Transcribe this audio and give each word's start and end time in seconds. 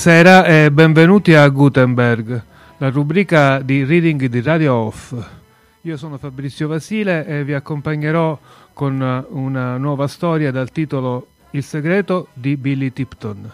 Buonasera 0.00 0.44
e 0.44 0.70
benvenuti 0.70 1.34
a 1.34 1.48
Gutenberg, 1.48 2.42
la 2.76 2.88
rubrica 2.88 3.58
di 3.58 3.82
reading 3.82 4.26
di 4.26 4.40
Radio 4.40 4.74
Off. 4.74 5.12
Io 5.80 5.96
sono 5.96 6.18
Fabrizio 6.18 6.68
Vasile 6.68 7.26
e 7.26 7.42
vi 7.42 7.52
accompagnerò 7.52 8.38
con 8.72 9.26
una 9.30 9.76
nuova 9.76 10.06
storia 10.06 10.52
dal 10.52 10.70
titolo 10.70 11.26
Il 11.50 11.64
segreto 11.64 12.28
di 12.34 12.56
Billy 12.56 12.92
Tipton. 12.92 13.50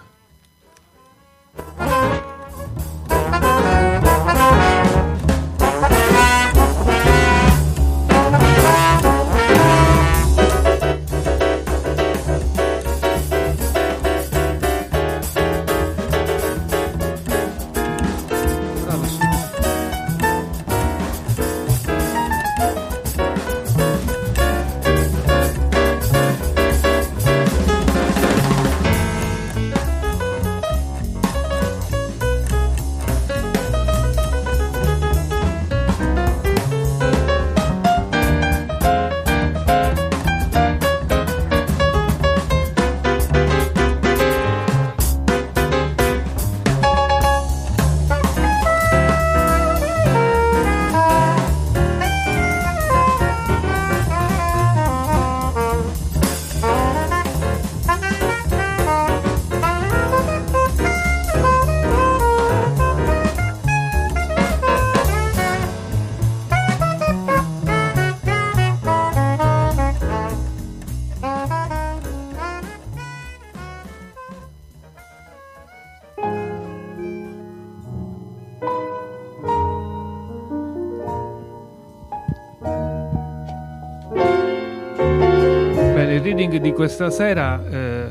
Questa 86.84 87.08
sera 87.08 87.64
eh, 87.66 88.10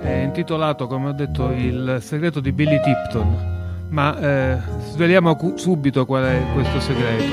è 0.00 0.22
intitolato, 0.22 0.86
come 0.86 1.10
ho 1.10 1.12
detto, 1.12 1.50
Il 1.50 1.98
segreto 2.00 2.40
di 2.40 2.50
Billy 2.50 2.80
Tipton, 2.80 3.88
ma 3.90 4.18
eh, 4.18 4.58
sveliamo 4.92 5.36
cu- 5.36 5.58
subito 5.58 6.06
qual 6.06 6.24
è 6.24 6.42
questo 6.54 6.80
segreto. 6.80 7.30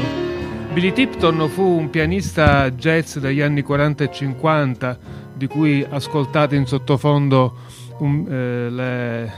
Billy 0.73 0.91
Tipton 0.91 1.47
fu 1.47 1.61
un 1.63 1.89
pianista 1.89 2.69
jazz 2.71 3.15
degli 3.15 3.39
anni 3.39 3.61
40 3.61 4.03
e 4.03 4.11
50, 4.11 4.97
di 5.35 5.47
cui 5.47 5.87
ascoltate 5.89 6.57
in 6.57 6.65
sottofondo 6.65 7.59
un, 7.99 8.25
eh, 8.29 8.69
le, 8.69 9.31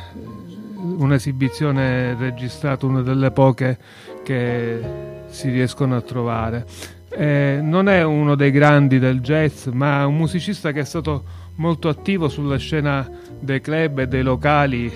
un'esibizione 0.98 2.16
registrata, 2.16 2.88
una 2.88 3.02
delle 3.02 3.30
poche 3.30 3.78
che 4.24 4.82
si 5.28 5.52
riescono 5.52 5.96
a 5.96 6.02
trovare. 6.02 6.66
Eh, 7.12 7.60
non 7.62 7.90
è 7.90 8.04
uno 8.04 8.36
dei 8.36 8.52
grandi 8.52 9.00
del 9.00 9.20
jazz, 9.20 9.66
ma 9.68 10.06
un 10.06 10.16
musicista 10.16 10.72
che 10.72 10.82
è 10.82 10.86
stato 10.86 11.24
molto 11.56 11.90
attivo 11.90 12.30
sulla 12.30 12.58
scena 12.58 13.10
dei 13.40 13.62
club 13.62 14.00
e 14.00 14.08
dei 14.08 14.22
locali 14.22 14.92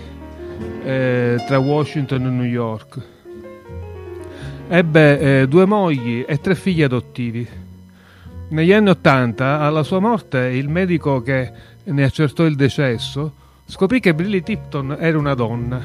eh, 0.83 1.43
tra 1.47 1.57
Washington 1.57 2.25
e 2.25 2.29
New 2.29 2.45
York. 2.45 3.01
Ebbe 4.67 5.41
eh, 5.41 5.47
due 5.47 5.65
mogli 5.65 6.23
e 6.27 6.39
tre 6.39 6.53
figli 6.53 6.83
adottivi. 6.83 7.47
Negli 8.49 8.71
anni 8.71 8.89
Ottanta, 8.89 9.59
alla 9.61 9.81
sua 9.81 9.99
morte, 9.99 10.37
il 10.37 10.69
medico 10.69 11.21
che 11.23 11.51
ne 11.83 12.03
accertò 12.03 12.45
il 12.45 12.55
decesso 12.55 13.33
scoprì 13.65 13.99
che 13.99 14.13
Billy 14.13 14.43
Tipton 14.43 14.97
era 14.99 15.17
una 15.17 15.33
donna. 15.33 15.81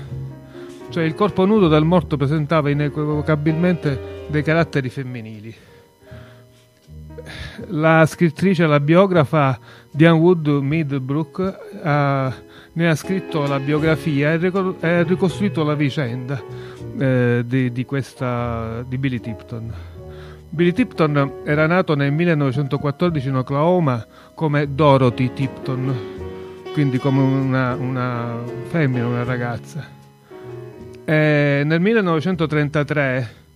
Cioè 0.91 1.05
il 1.05 1.15
corpo 1.15 1.47
nudo 1.47 1.69
del 1.69 1.85
morto 1.85 2.19
presentava 2.19 2.69
inequivocabilmente 2.69 4.27
dei 4.29 4.43
caratteri 4.43 4.91
femminili 4.91 5.55
la 7.69 8.05
scrittrice, 8.07 8.67
la 8.67 8.81
biografa 8.81 9.59
Diane 9.91 10.19
Wood 10.19 10.47
Midbrook 10.49 11.59
ha, 11.83 12.35
ne 12.73 12.89
ha 12.89 12.95
scritto 12.95 13.47
la 13.47 13.59
biografia 13.59 14.33
e 14.33 14.87
ha 14.87 15.03
ricostruito 15.03 15.65
la 15.65 15.75
vicenda 15.75 16.41
eh, 16.99 17.43
di, 17.47 17.73
di, 17.73 17.85
questa, 17.85 18.85
di 18.87 18.99
Billy 18.99 19.21
Tipton. 19.21 19.73
Billy 20.51 20.73
Tipton 20.73 21.43
era 21.45 21.67
nato 21.67 21.95
nel 21.95 22.13
1914 22.13 23.29
in 23.29 23.37
Oklahoma 23.37 24.07
come 24.35 24.75
Dorothy 24.75 25.33
Tipton, 25.33 25.95
quindi 26.73 26.99
come 26.99 27.21
una, 27.21 27.75
una 27.75 28.43
femmina, 28.69 29.07
una 29.07 29.25
ragazza. 29.25 29.85
E 31.05 31.63
nel 31.65 31.81
1933 31.81 33.47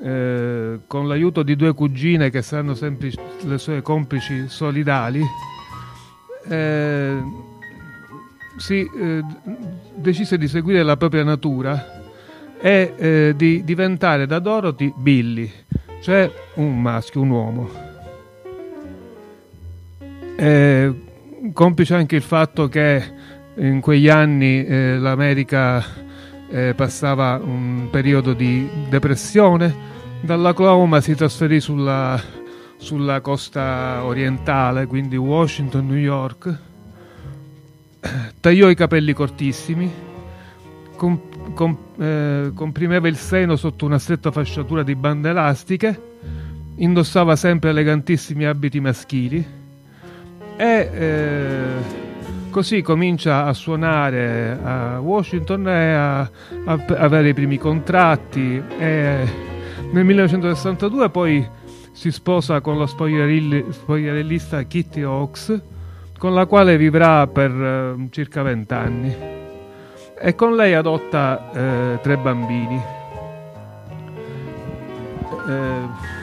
eh, 0.00 0.80
con 0.86 1.08
l'aiuto 1.08 1.42
di 1.42 1.56
due 1.56 1.74
cugine 1.74 2.30
che 2.30 2.42
saranno 2.42 2.74
sempre 2.74 3.10
le 3.44 3.58
sue 3.58 3.82
complici 3.82 4.48
solidali, 4.48 5.22
eh, 6.48 7.16
si 8.56 8.88
eh, 8.94 9.22
decise 9.94 10.38
di 10.38 10.48
seguire 10.48 10.82
la 10.82 10.96
propria 10.96 11.24
natura 11.24 12.02
e 12.60 12.94
eh, 12.96 13.34
di 13.36 13.62
diventare 13.64 14.26
da 14.26 14.38
Dorothy 14.38 14.92
Billy, 14.96 15.50
cioè 16.00 16.30
un 16.54 16.80
maschio, 16.80 17.20
un 17.22 17.30
uomo. 17.30 17.86
complice 21.52 21.94
anche 21.94 22.16
il 22.16 22.22
fatto 22.22 22.68
che 22.68 23.02
in 23.56 23.80
quegli 23.80 24.08
anni 24.08 24.64
eh, 24.64 24.98
l'America 24.98 25.84
eh, 26.50 26.74
passava 26.74 27.40
un 27.42 27.88
periodo 27.90 28.32
di 28.32 28.68
depressione 28.88 29.96
Dall'Oklahoma 30.20 31.00
si 31.00 31.14
trasferì 31.14 31.60
sulla, 31.60 32.20
sulla 32.76 33.20
costa 33.20 34.02
orientale, 34.02 34.86
quindi 34.86 35.16
Washington, 35.16 35.86
New 35.86 35.96
York. 35.96 36.58
Tagliò 38.40 38.68
i 38.68 38.74
capelli 38.74 39.12
cortissimi, 39.12 39.90
com, 40.96 41.20
com, 41.54 41.76
eh, 41.98 42.50
comprimeva 42.52 43.06
il 43.06 43.16
seno 43.16 43.54
sotto 43.54 43.86
una 43.86 43.98
stretta 43.98 44.32
fasciatura 44.32 44.82
di 44.82 44.96
bande 44.96 45.30
elastiche, 45.30 46.02
indossava 46.76 47.36
sempre 47.36 47.70
elegantissimi 47.70 48.44
abiti 48.44 48.80
maschili 48.80 49.46
e 50.56 50.90
eh, 50.92 52.07
così 52.50 52.82
comincia 52.82 53.44
a 53.44 53.52
suonare 53.52 54.58
a 54.62 55.00
Washington 55.00 55.68
e 55.68 55.92
a, 55.92 56.20
a 56.20 56.84
avere 56.96 57.30
i 57.30 57.34
primi 57.34 57.58
contratti 57.58 58.62
e 58.78 59.46
nel 59.90 60.04
1962 60.04 61.10
poi 61.10 61.48
si 61.92 62.12
sposa 62.12 62.60
con 62.60 62.78
la 62.78 62.86
spogliarellista 62.86 64.62
Kitty 64.62 65.02
Hawks, 65.02 65.60
con 66.16 66.32
la 66.32 66.46
quale 66.46 66.76
vivrà 66.76 67.26
per 67.26 67.50
eh, 67.50 68.06
circa 68.10 68.42
vent'anni. 68.42 69.16
E 70.20 70.34
con 70.36 70.54
lei 70.54 70.74
adotta 70.74 71.50
eh, 71.52 71.98
tre 72.00 72.16
bambini. 72.16 72.80
Eh, 75.48 76.17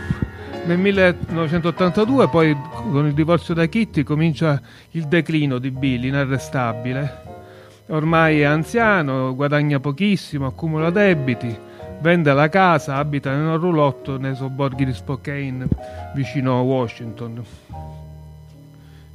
nel 0.66 0.78
1982 0.78 2.28
poi 2.30 2.58
con 2.92 3.06
il 3.06 3.14
divorzio 3.14 3.54
da 3.54 3.66
Kitty 3.66 4.04
comincia 4.04 4.62
il 4.92 5.08
declino 5.08 5.58
di 5.58 5.72
Billy 5.72 6.08
inarrestabile. 6.08 7.24
Ormai 7.88 8.42
è 8.42 8.44
anziano, 8.44 9.36
guadagna 9.36 9.80
pochissimo, 9.80 10.48
accumula 10.48 10.90
debiti 10.90 11.74
Vende 12.00 12.34
la 12.34 12.50
casa, 12.50 12.98
abita 12.98 13.32
in 13.32 13.40
un 13.40 13.58
roulotte 13.58 14.18
nei 14.20 14.36
sobborghi 14.36 14.86
di 14.86 14.94
Spokane, 14.94 15.68
vicino 16.14 16.60
a 16.60 16.62
Washington. 16.62 17.44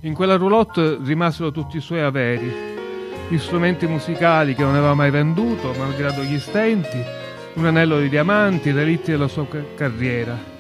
In 0.01 0.15
quella 0.15 0.37
roulotte 0.37 0.99
rimasero 1.03 1.53
tutti 1.53 1.77
i 1.77 1.81
suoi 1.81 2.01
averi, 2.01 2.51
gli 3.29 3.39
strumenti 3.39 3.87
musicali 3.87 4.55
che 4.55 4.63
non 4.63 4.75
aveva 4.75 4.95
mai 4.95 5.11
venduto, 5.11 5.73
malgrado 5.79 6.23
gli 6.23 6.39
stenti, 6.41 7.01
un 7.55 7.67
anello 7.67 8.01
di 8.01 8.09
diamanti, 8.09 8.73
relitti 8.73 9.13
della 9.13 9.29
sua 9.29 9.47
carriera. 9.77 10.60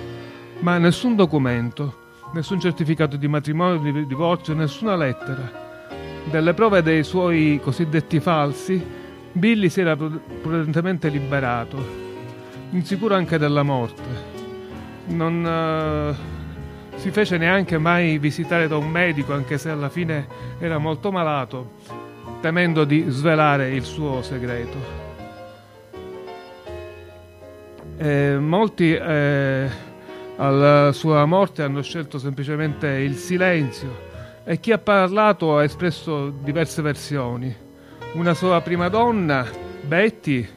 Ma 0.60 0.76
nessun 0.76 1.16
documento, 1.16 1.94
nessun 2.32 2.60
certificato 2.60 3.16
di 3.16 3.26
matrimonio, 3.28 3.78
di 3.78 4.06
divorzio, 4.06 4.54
nessuna 4.54 4.94
lettera. 4.94 5.68
Delle 6.30 6.52
prove 6.52 6.82
dei 6.82 7.02
suoi 7.02 7.58
cosiddetti 7.62 8.20
falsi 8.20 8.98
Billy 9.32 9.68
si 9.68 9.80
era 9.80 9.96
prudentemente 9.96 11.08
liberato, 11.08 11.78
insicuro 12.70 13.14
anche 13.14 13.38
della 13.38 13.62
morte. 13.62 14.02
Non 15.06 15.44
uh, 15.44 16.98
si 16.98 17.10
fece 17.10 17.38
neanche 17.38 17.78
mai 17.78 18.18
visitare 18.18 18.66
da 18.68 18.76
un 18.76 18.90
medico, 18.90 19.32
anche 19.32 19.56
se 19.56 19.70
alla 19.70 19.88
fine 19.88 20.26
era 20.58 20.78
molto 20.78 21.12
malato, 21.12 21.74
temendo 22.40 22.84
di 22.84 23.04
svelare 23.08 23.70
il 23.70 23.84
suo 23.84 24.20
segreto. 24.22 24.98
Eh, 27.96 28.38
molti 28.38 28.94
eh, 28.94 29.70
alla 30.40 30.90
sua 30.92 31.26
morte 31.26 31.62
hanno 31.62 31.82
scelto 31.82 32.18
semplicemente 32.18 32.86
il 32.86 33.16
silenzio 33.16 34.08
e 34.42 34.58
chi 34.58 34.72
ha 34.72 34.78
parlato 34.78 35.58
ha 35.58 35.64
espresso 35.64 36.30
diverse 36.30 36.80
versioni. 36.80 37.54
Una 38.14 38.32
sua 38.32 38.58
prima 38.62 38.88
donna, 38.88 39.46
Betty, 39.82 40.48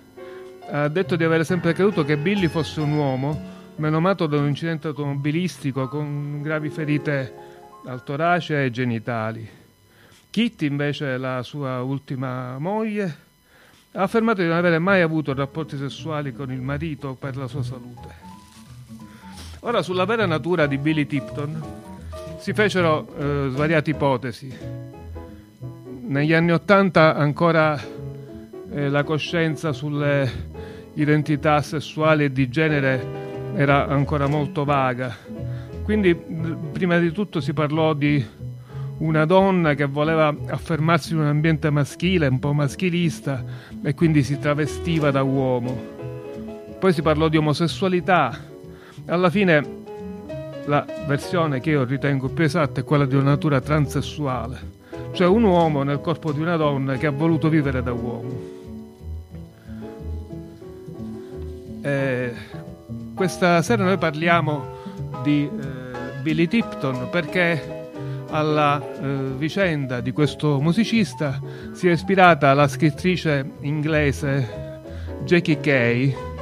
ha 0.70 0.88
detto 0.88 1.18
di 1.18 1.26
avere 1.26 1.44
sempre 1.44 1.74
creduto 1.74 2.06
che 2.06 2.16
Billy 2.16 2.48
fosse 2.48 2.80
un 2.80 2.94
uomo 2.94 3.52
menomato 3.76 4.26
da 4.26 4.38
un 4.38 4.48
incidente 4.48 4.88
automobilistico 4.88 5.90
con 5.90 6.42
gravi 6.42 6.70
ferite 6.70 7.34
al 7.86 8.06
torace 8.06 8.64
e 8.64 8.72
genitali. 8.72 9.48
Kitty, 10.30 10.66
invece, 10.66 11.18
la 11.18 11.44
sua 11.44 11.82
ultima 11.82 12.58
moglie, 12.58 13.18
ha 13.92 14.02
affermato 14.02 14.42
di 14.42 14.48
non 14.48 14.56
avere 14.56 14.80
mai 14.80 15.02
avuto 15.02 15.34
rapporti 15.34 15.78
sessuali 15.78 16.32
con 16.34 16.54
il 16.54 16.62
marito 16.62 17.16
per 17.20 17.36
la 17.36 17.48
sua 17.48 17.64
salute. 17.64 18.33
Ora, 19.66 19.82
sulla 19.82 20.04
vera 20.04 20.26
natura 20.26 20.66
di 20.66 20.78
Billy 20.78 21.06
Tipton 21.06 21.64
si 22.38 22.52
fecero 22.52 23.08
eh, 23.18 23.50
svariate 23.50 23.92
ipotesi. 23.92 24.54
Negli 26.02 26.34
anni 26.34 26.52
Ottanta 26.52 27.16
ancora 27.16 27.82
eh, 28.72 28.90
la 28.90 29.04
coscienza 29.06 29.72
sulle 29.72 30.30
identità 30.96 31.62
sessuali 31.62 32.26
e 32.26 32.34
di 32.34 32.50
genere 32.50 33.54
era 33.56 33.88
ancora 33.88 34.28
molto 34.28 34.66
vaga. 34.66 35.16
Quindi 35.84 36.14
prima 36.14 36.98
di 37.00 37.14
tutto 37.14 37.40
si 37.40 37.54
parlò 37.54 37.94
di 37.94 38.24
una 38.98 39.24
donna 39.24 39.76
che 39.76 39.86
voleva 39.86 40.36
affermarsi 40.48 41.14
in 41.14 41.20
un 41.20 41.28
ambiente 41.28 41.70
maschile, 41.70 42.28
un 42.28 42.40
po' 42.40 42.52
maschilista, 42.52 43.42
e 43.82 43.94
quindi 43.94 44.24
si 44.24 44.38
travestiva 44.40 45.10
da 45.10 45.24
uomo. 45.24 45.82
Poi 46.78 46.92
si 46.92 47.02
parlò 47.02 47.30
di 47.30 47.38
omosessualità. 47.38 48.52
Alla 49.06 49.30
fine 49.30 49.82
la 50.66 50.86
versione 51.08 51.60
che 51.60 51.72
io 51.72 51.84
ritengo 51.84 52.30
più 52.30 52.46
esatta 52.46 52.80
è 52.80 52.84
quella 52.84 53.06
di 53.06 53.16
una 53.16 53.32
natura 53.32 53.60
transessuale, 53.60 54.60
cioè 55.12 55.28
un 55.28 55.44
uomo 55.44 55.84
nel 55.84 56.00
corpo 56.00 56.32
di 56.32 56.40
una 56.40 56.56
donna 56.56 56.96
che 56.96 57.08
ha 57.08 57.12
voluto 57.12 57.50
vivere 57.50 57.84
da 57.84 57.92
uomo. 57.92 58.52
Eh, 61.82 62.34
questa 63.14 63.62
sera 63.62 63.84
noi 63.84 63.98
parliamo 63.98 64.64
di 65.22 65.44
eh, 65.44 66.22
Billy 66.22 66.48
Tipton 66.48 67.10
perché 67.12 67.90
alla 68.30 68.82
eh, 68.82 69.34
vicenda 69.36 70.00
di 70.00 70.12
questo 70.12 70.62
musicista 70.62 71.42
si 71.74 71.90
è 71.90 71.92
ispirata 71.92 72.54
la 72.54 72.68
scrittrice 72.70 73.52
inglese 73.60 74.82
Jackie 75.26 75.60
Kay 75.60 76.33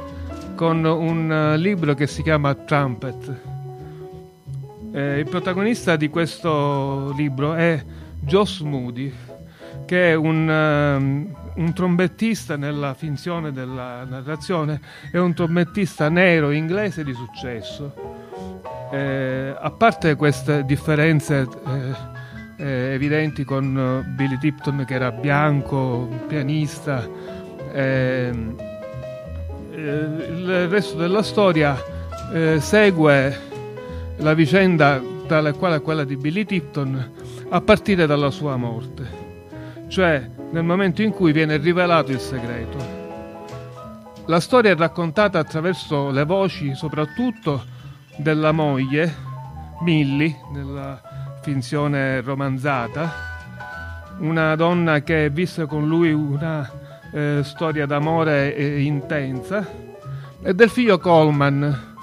con 0.54 0.84
un 0.84 1.30
uh, 1.30 1.56
libro 1.58 1.94
che 1.94 2.06
si 2.06 2.22
chiama 2.22 2.54
Trumpet. 2.54 3.40
Eh, 4.92 5.18
il 5.18 5.28
protagonista 5.28 5.96
di 5.96 6.08
questo 6.08 7.12
libro 7.16 7.54
è 7.54 7.82
Joss 8.20 8.60
Moody, 8.60 9.12
che 9.86 10.10
è 10.10 10.14
un, 10.14 10.48
um, 10.48 11.34
un 11.54 11.72
trombettista 11.72 12.56
nella 12.56 12.94
finzione 12.94 13.52
della 13.52 14.04
narrazione, 14.04 14.80
è 15.10 15.18
un 15.18 15.34
trombettista 15.34 16.08
nero 16.08 16.50
inglese 16.50 17.04
di 17.04 17.12
successo 17.14 18.12
eh, 18.92 19.56
a 19.58 19.70
parte 19.70 20.16
queste 20.16 20.66
differenze 20.66 21.48
eh, 21.66 22.62
eh, 22.62 22.92
evidenti 22.92 23.42
con 23.42 24.04
eh, 24.04 24.06
Billy 24.10 24.36
Tipton 24.36 24.84
che 24.86 24.94
era 24.94 25.10
bianco, 25.10 26.08
pianista, 26.28 27.08
eh, 27.72 28.30
il 29.74 30.68
resto 30.68 30.96
della 30.96 31.22
storia 31.22 31.76
eh, 32.32 32.60
segue 32.60 33.50
la 34.18 34.34
vicenda 34.34 35.00
tale 35.26 35.52
quale 35.52 35.80
quella 35.80 36.04
di 36.04 36.16
Billy 36.16 36.44
Tipton 36.44 37.10
a 37.48 37.60
partire 37.60 38.06
dalla 38.06 38.30
sua 38.30 38.56
morte, 38.56 39.06
cioè 39.88 40.28
nel 40.50 40.64
momento 40.64 41.02
in 41.02 41.10
cui 41.10 41.32
viene 41.32 41.56
rivelato 41.56 42.12
il 42.12 42.20
segreto. 42.20 43.00
La 44.26 44.40
storia 44.40 44.70
è 44.70 44.76
raccontata 44.76 45.38
attraverso 45.38 46.10
le 46.10 46.24
voci 46.24 46.74
soprattutto 46.74 47.64
della 48.16 48.52
moglie, 48.52 49.14
Millie, 49.80 50.36
nella 50.52 51.00
finzione 51.42 52.20
romanzata, 52.20 53.10
una 54.18 54.54
donna 54.54 55.00
che 55.00 55.28
visse 55.30 55.66
con 55.66 55.88
lui 55.88 56.12
una 56.12 56.70
eh, 57.12 57.40
storia 57.44 57.86
d'amore 57.86 58.54
eh, 58.54 58.80
intensa, 58.80 59.66
e 60.42 60.54
del 60.54 60.68
figlio 60.68 60.98
Coleman, 60.98 61.94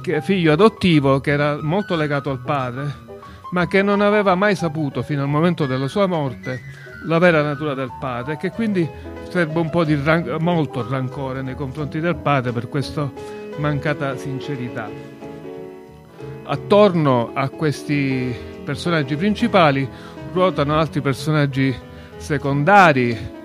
che 0.00 0.22
figlio 0.22 0.52
adottivo 0.52 1.20
che 1.20 1.32
era 1.32 1.58
molto 1.60 1.96
legato 1.96 2.30
al 2.30 2.40
padre, 2.40 3.06
ma 3.50 3.66
che 3.66 3.82
non 3.82 4.00
aveva 4.00 4.34
mai 4.34 4.54
saputo 4.54 5.02
fino 5.02 5.22
al 5.22 5.28
momento 5.28 5.66
della 5.66 5.88
sua 5.88 6.06
morte 6.06 6.60
la 7.04 7.18
vera 7.18 7.42
natura 7.42 7.74
del 7.74 7.92
padre, 7.98 8.36
che 8.36 8.50
quindi 8.50 8.88
serve 9.28 9.58
un 9.58 9.70
po' 9.70 9.84
di 9.84 9.98
ran- 10.02 10.36
molto 10.40 10.86
rancore 10.88 11.42
nei 11.42 11.54
confronti 11.54 12.00
del 12.00 12.16
padre 12.16 12.52
per 12.52 12.68
questa 12.68 13.10
mancata 13.58 14.16
sincerità. 14.16 14.88
Attorno 16.44 17.30
a 17.34 17.48
questi 17.50 18.34
personaggi 18.64 19.16
principali 19.16 19.88
ruotano 20.32 20.78
altri 20.78 21.00
personaggi 21.00 21.74
secondari 22.16 23.36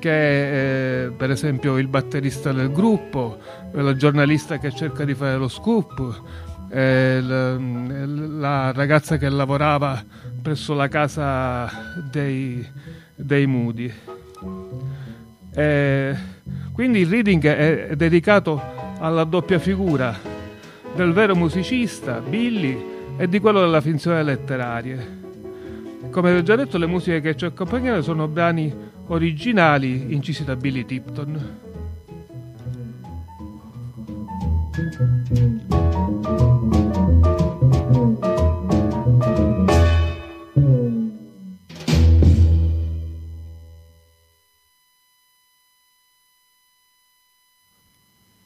che 0.00 1.04
eh, 1.04 1.10
per 1.10 1.30
esempio 1.30 1.78
il 1.78 1.86
batterista 1.86 2.52
del 2.52 2.72
gruppo, 2.72 3.38
la 3.70 3.94
giornalista 3.94 4.58
che 4.58 4.72
cerca 4.72 5.04
di 5.04 5.14
fare 5.14 5.36
lo 5.36 5.46
scoop, 5.46 6.22
eh, 6.70 7.20
la, 7.22 7.56
la, 7.56 8.72
ragazza 8.72 9.16
che 9.16 9.28
lavorava 9.28 10.02
presso 10.42 10.74
la 10.74 10.88
casa 10.88 11.70
dei, 12.10 12.66
dei 13.14 13.46
Moody. 13.46 13.92
Eh, 15.54 16.16
quindi 16.72 17.00
il 17.00 17.08
reading 17.08 17.44
è, 17.44 17.86
è 17.88 17.96
dedicato 17.96 18.60
alla 18.98 19.24
doppia 19.24 19.58
figura 19.58 20.16
del 20.94 21.12
vero 21.12 21.36
musicista, 21.36 22.20
Billy, 22.20 22.88
e 23.16 23.28
di 23.28 23.38
quello 23.38 23.60
della 23.60 23.80
finzione 23.80 24.22
letteraria. 24.22 25.19
Come 26.08 26.36
ho 26.36 26.42
già 26.42 26.56
detto, 26.56 26.78
le 26.78 26.86
musiche 26.86 27.20
che 27.20 27.36
ci 27.36 27.44
accompagnano 27.44 28.00
sono 28.00 28.26
brani 28.26 28.74
originali 29.08 30.12
incisi 30.14 30.44
da 30.44 30.56
Billy 30.56 30.84
Tipton. 30.84 31.68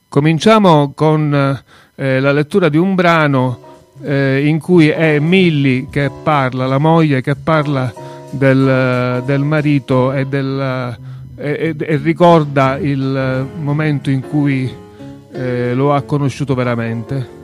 Cominciamo 0.09 0.93
con 0.95 1.63
eh, 1.97 2.21
la 2.21 2.33
lettura 2.33 2.69
di 2.69 2.77
un 2.77 2.95
brano 2.95 3.64
eh, 4.03 4.47
in 4.47 4.61
cui 4.61 4.89
è 4.89 5.19
Millie 5.19 5.89
che 5.91 6.11
parla, 6.23 6.67
la 6.67 6.79
moglie 6.79 7.21
che 7.21 7.37
parla 7.37 7.93
del, 8.31 9.23
del 9.25 9.43
marito 9.43 10.13
e, 10.13 10.27
del, 10.27 10.97
e, 11.37 11.75
e, 11.79 11.97
ricorda 11.97 12.77
il 12.79 13.47
momento 13.61 14.11
in 14.11 14.21
cui 14.21 14.73
eh, 15.33 15.75
lo 15.75 15.95
ha 15.95 16.03
conosciuto 16.03 16.55
veramente. 16.55 17.43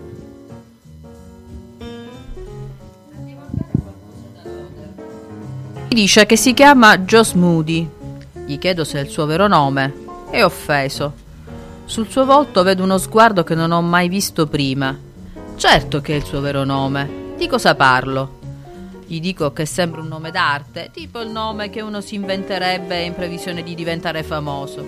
Dice 5.88 6.24
che 6.24 6.36
si 6.36 6.54
chiama 6.54 6.98
Joss 6.98 7.32
Moody. 7.32 7.88
Gli 8.46 8.58
chiedo 8.58 8.84
se 8.84 8.98
è 8.98 9.02
il 9.02 9.08
suo 9.08 9.26
vero 9.26 9.48
nome. 9.48 9.92
È 10.30 10.42
offeso. 10.44 11.12
Sul 11.84 12.08
suo 12.08 12.24
volto 12.24 12.62
vedo 12.62 12.84
uno 12.84 12.96
sguardo 12.96 13.42
che 13.42 13.56
non 13.56 13.72
ho 13.72 13.82
mai 13.82 14.08
visto 14.08 14.46
prima. 14.46 14.96
Certo 15.60 16.00
che 16.00 16.14
è 16.14 16.16
il 16.16 16.24
suo 16.24 16.40
vero 16.40 16.64
nome. 16.64 17.34
Di 17.36 17.46
cosa 17.46 17.74
parlo? 17.74 18.38
Gli 19.06 19.20
dico 19.20 19.52
che 19.52 19.66
sembra 19.66 20.00
un 20.00 20.08
nome 20.08 20.30
d'arte, 20.30 20.88
tipo 20.90 21.20
il 21.20 21.28
nome 21.28 21.68
che 21.68 21.82
uno 21.82 22.00
si 22.00 22.14
inventerebbe 22.14 23.02
in 23.02 23.14
previsione 23.14 23.62
di 23.62 23.74
diventare 23.74 24.22
famoso. 24.22 24.82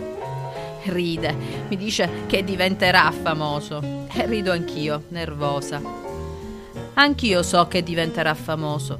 Ride, 0.85 1.37
mi 1.69 1.76
dice 1.76 2.25
che 2.26 2.43
diventerà 2.43 3.11
famoso. 3.11 4.07
E 4.11 4.25
rido 4.25 4.50
anch'io, 4.50 5.02
nervosa. 5.09 5.79
Anch'io 6.95 7.43
so 7.43 7.69
che 7.69 7.83
diventerà 7.83 8.33
famoso. 8.33 8.99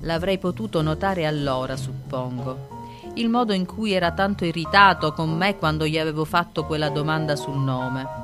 L'avrei 0.00 0.36
potuto 0.36 0.82
notare 0.82 1.24
allora, 1.24 1.78
suppongo. 1.78 3.12
il 3.14 3.30
modo 3.30 3.54
in 3.54 3.64
cui 3.64 3.92
era 3.92 4.12
tanto 4.12 4.44
irritato 4.44 5.14
con 5.14 5.34
me 5.34 5.56
quando 5.56 5.86
gli 5.86 5.96
avevo 5.96 6.26
fatto 6.26 6.66
quella 6.66 6.90
domanda 6.90 7.36
sul 7.36 7.56
nome. 7.56 8.23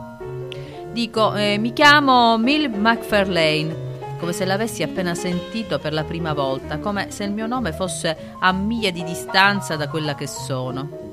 Dico, 0.93 1.35
eh, 1.37 1.57
mi 1.57 1.73
chiamo 1.73 2.37
Mill 2.37 2.69
McFarlane, 2.69 4.17
come 4.19 4.33
se 4.33 4.45
l'avessi 4.45 4.83
appena 4.83 5.15
sentito 5.15 5.79
per 5.79 5.93
la 5.93 6.03
prima 6.03 6.33
volta, 6.33 6.79
come 6.79 7.13
se 7.13 7.23
il 7.23 7.31
mio 7.31 7.47
nome 7.47 7.73
fosse 7.73 8.35
a 8.41 8.51
miglia 8.53 8.91
di 8.91 9.05
distanza 9.05 9.77
da 9.77 9.89
quella 9.89 10.17
che 10.17 10.27
sono. 10.27 11.13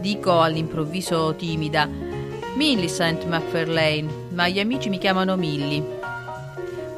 Dico 0.00 0.42
all'improvviso 0.42 1.34
timida, 1.34 1.88
Millicent 2.56 3.24
McFarlane, 3.24 4.06
ma 4.32 4.48
gli 4.48 4.60
amici 4.60 4.90
mi 4.90 4.98
chiamano 4.98 5.34
Milly. 5.36 5.82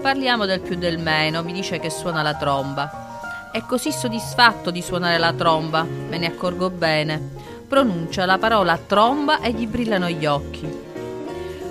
Parliamo 0.02 0.44
del 0.44 0.60
più 0.60 0.74
del 0.76 0.98
meno, 0.98 1.44
mi 1.44 1.52
dice 1.52 1.78
che 1.78 1.88
suona 1.88 2.22
la 2.22 2.34
tromba. 2.34 3.50
È 3.52 3.62
così 3.62 3.92
soddisfatto 3.92 4.72
di 4.72 4.82
suonare 4.82 5.18
la 5.18 5.32
tromba, 5.32 5.84
me 5.84 6.18
ne 6.18 6.26
accorgo 6.26 6.68
bene. 6.68 7.36
Pronuncia 7.68 8.26
la 8.26 8.38
parola 8.38 8.76
tromba 8.76 9.40
e 9.40 9.52
gli 9.52 9.68
brillano 9.68 10.08
gli 10.08 10.26
occhi. 10.26 10.87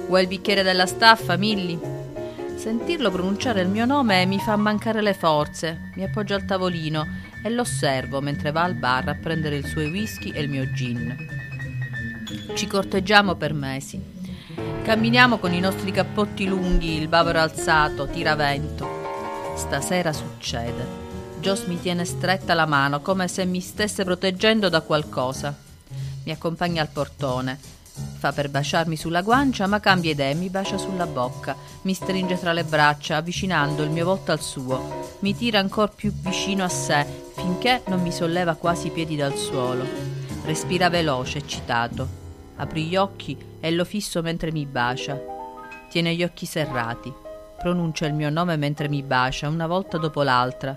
Vuoi 0.07 0.21
il 0.21 0.27
bicchiere 0.29 0.63
della 0.63 0.85
staffa, 0.85 1.35
Milly? 1.35 1.77
Sentirlo 2.55 3.11
pronunciare 3.11 3.59
il 3.59 3.67
mio 3.67 3.83
nome 3.83 4.25
mi 4.25 4.39
fa 4.39 4.55
mancare 4.55 5.01
le 5.01 5.13
forze. 5.13 5.91
Mi 5.95 6.03
appoggio 6.03 6.33
al 6.33 6.45
tavolino 6.45 7.05
e 7.43 7.49
lo 7.49 7.61
osservo 7.61 8.21
mentre 8.21 8.51
va 8.51 8.63
al 8.63 8.75
bar 8.75 9.09
a 9.09 9.15
prendere 9.15 9.57
il 9.57 9.65
suo 9.65 9.81
whisky 9.81 10.31
e 10.31 10.39
il 10.39 10.49
mio 10.49 10.71
gin. 10.71 11.13
Ci 12.53 12.67
corteggiamo 12.67 13.35
per 13.35 13.53
mesi. 13.53 14.01
Camminiamo 14.83 15.39
con 15.39 15.51
i 15.51 15.59
nostri 15.59 15.91
cappotti 15.91 16.47
lunghi, 16.47 16.97
il 16.97 17.09
bavero 17.09 17.41
alzato, 17.41 18.07
tiravento. 18.07 18.87
Stasera 19.57 20.13
succede. 20.13 20.85
Joss 21.41 21.65
mi 21.65 21.79
tiene 21.81 22.05
stretta 22.05 22.53
la 22.53 22.65
mano 22.65 23.01
come 23.01 23.27
se 23.27 23.43
mi 23.43 23.59
stesse 23.59 24.05
proteggendo 24.05 24.69
da 24.69 24.79
qualcosa. 24.79 25.53
Mi 26.23 26.31
accompagna 26.31 26.81
al 26.81 26.89
portone 26.89 27.75
Fa 28.17 28.31
per 28.31 28.49
baciarmi 28.49 28.95
sulla 28.95 29.21
guancia, 29.21 29.67
ma 29.67 29.79
cambia 29.79 30.11
idea 30.11 30.29
e 30.29 30.33
mi 30.33 30.49
bacia 30.49 30.77
sulla 30.77 31.05
bocca. 31.05 31.55
Mi 31.83 31.93
stringe 31.93 32.39
tra 32.39 32.51
le 32.51 32.63
braccia, 32.63 33.17
avvicinando 33.17 33.83
il 33.83 33.91
mio 33.91 34.05
volto 34.05 34.31
al 34.31 34.41
suo. 34.41 35.15
Mi 35.19 35.35
tira 35.35 35.59
ancora 35.59 35.87
più 35.87 36.11
vicino 36.11 36.63
a 36.63 36.69
sé, 36.69 37.05
finché 37.35 37.83
non 37.87 38.01
mi 38.01 38.11
solleva 38.11 38.55
quasi 38.55 38.87
i 38.87 38.91
piedi 38.91 39.15
dal 39.15 39.35
suolo. 39.35 39.85
Respira 40.45 40.89
veloce, 40.89 41.37
eccitato. 41.37 42.25
Apri 42.55 42.85
gli 42.85 42.95
occhi 42.95 43.37
e 43.59 43.69
lo 43.71 43.85
fisso 43.85 44.23
mentre 44.23 44.51
mi 44.51 44.65
bacia. 44.65 45.19
Tiene 45.89 46.15
gli 46.15 46.23
occhi 46.23 46.47
serrati. 46.47 47.13
Pronuncia 47.59 48.07
il 48.07 48.13
mio 48.13 48.31
nome 48.31 48.57
mentre 48.57 48.89
mi 48.89 49.03
bacia, 49.03 49.47
una 49.47 49.67
volta 49.67 49.97
dopo 49.97 50.23
l'altra. 50.23 50.75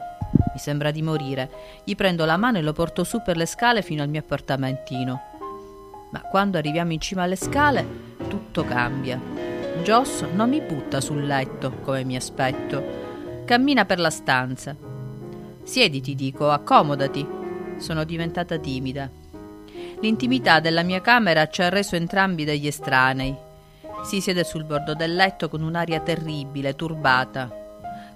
Mi 0.53 0.59
sembra 0.59 0.91
di 0.91 1.00
morire. 1.00 1.50
Gli 1.85 1.95
prendo 1.95 2.27
la 2.27 2.37
mano 2.37 2.59
e 2.59 2.62
lo 2.62 2.75
porto 2.75 3.03
su 3.03 3.23
per 3.23 3.39
le 3.39 3.47
scale 3.47 3.81
fino 3.81 4.03
al 4.03 4.09
mio 4.11 4.21
appartamentino 4.21 5.29
ma 6.11 6.21
quando 6.23 6.59
arriviamo 6.59 6.93
in 6.93 7.00
cima 7.00 7.23
alle 7.23 7.37
scale 7.37 8.09
tutto 8.29 8.64
cambia. 8.64 9.21
Joss 9.83 10.25
non 10.35 10.50
mi 10.50 10.61
butta 10.61 11.00
sul 11.00 11.25
letto 11.25 11.73
come 11.83 12.05
mi 12.05 12.17
aspetto, 12.17 13.43
cammina 13.45 13.85
per 13.85 13.99
la 13.99 14.11
stanza. 14.11 14.76
Siediti, 15.62 16.14
dico, 16.14 16.50
accomodati. 16.50 17.26
Sono 17.79 18.05
diventata 18.05 18.59
timida. 18.59 19.09
L'intimità 20.00 20.61
della 20.61 20.83
mia 20.83 21.00
camera 21.00 21.49
ci 21.49 21.62
ha 21.62 21.69
reso 21.69 21.97
entrambi 21.97 22.45
degli 22.45 22.67
estranei. 22.67 23.35
Si 24.02 24.21
siede 24.21 24.45
sul 24.45 24.64
bordo 24.64 24.95
del 24.95 25.14
letto 25.14 25.49
con 25.49 25.62
un'aria 25.62 26.00
terribile, 26.00 26.75
turbata. 26.75 27.50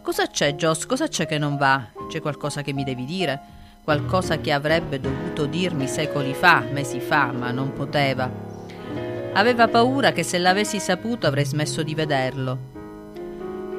Cosa 0.03 0.27
c'è, 0.27 0.55
Joss? 0.55 0.87
Cosa 0.87 1.09
c'è 1.09 1.27
che 1.27 1.39
non 1.39 1.57
va? 1.57 1.87
C'è 2.09 2.21
qualcosa 2.21 2.63
che 2.63 2.73
mi 2.73 2.85
devi 2.85 3.05
dire? 3.05 3.41
Qualcosa 3.85 4.39
che 4.39 4.51
avrebbe 4.51 4.99
dovuto 4.99 5.45
dirmi 5.45 5.87
secoli 5.87 6.33
fa, 6.33 6.65
mesi 6.73 7.01
fa, 7.01 7.31
ma 7.33 7.51
non 7.51 7.75
poteva. 7.75 8.31
Aveva 9.35 9.69
paura 9.69 10.13
che 10.13 10.23
se 10.23 10.39
l'avessi 10.39 10.81
saputo 10.81 11.27
avrei 11.27 11.45
smesso 11.45 11.83
di 11.83 11.95
vederlo. 11.95 12.59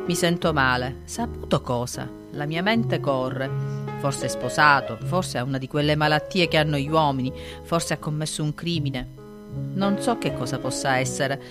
Mi 0.06 0.14
sento 0.14 0.54
male. 0.54 0.98
Saputo 1.06 1.62
cosa? 1.62 2.08
La 2.34 2.46
mia 2.46 2.62
mente 2.62 3.00
corre. 3.00 3.50
Forse 3.98 4.28
è 4.28 4.30
sposato, 4.30 5.00
forse 5.02 5.40
ha 5.40 5.44
una 5.44 5.58
di 5.58 5.68
quelle 5.68 5.96
malattie 5.96 6.48
che 6.48 6.58
hanno 6.58 6.78
gli 6.78 6.90
uomini, 6.90 7.34
forse 7.64 7.94
ha 7.94 7.98
commesso 7.98 8.44
un 8.44 8.54
crimine. 8.54 9.08
Non 9.74 10.00
so 10.00 10.20
che 10.20 10.36
cosa 10.36 10.60
possa 10.60 10.98
essere. 10.98 11.42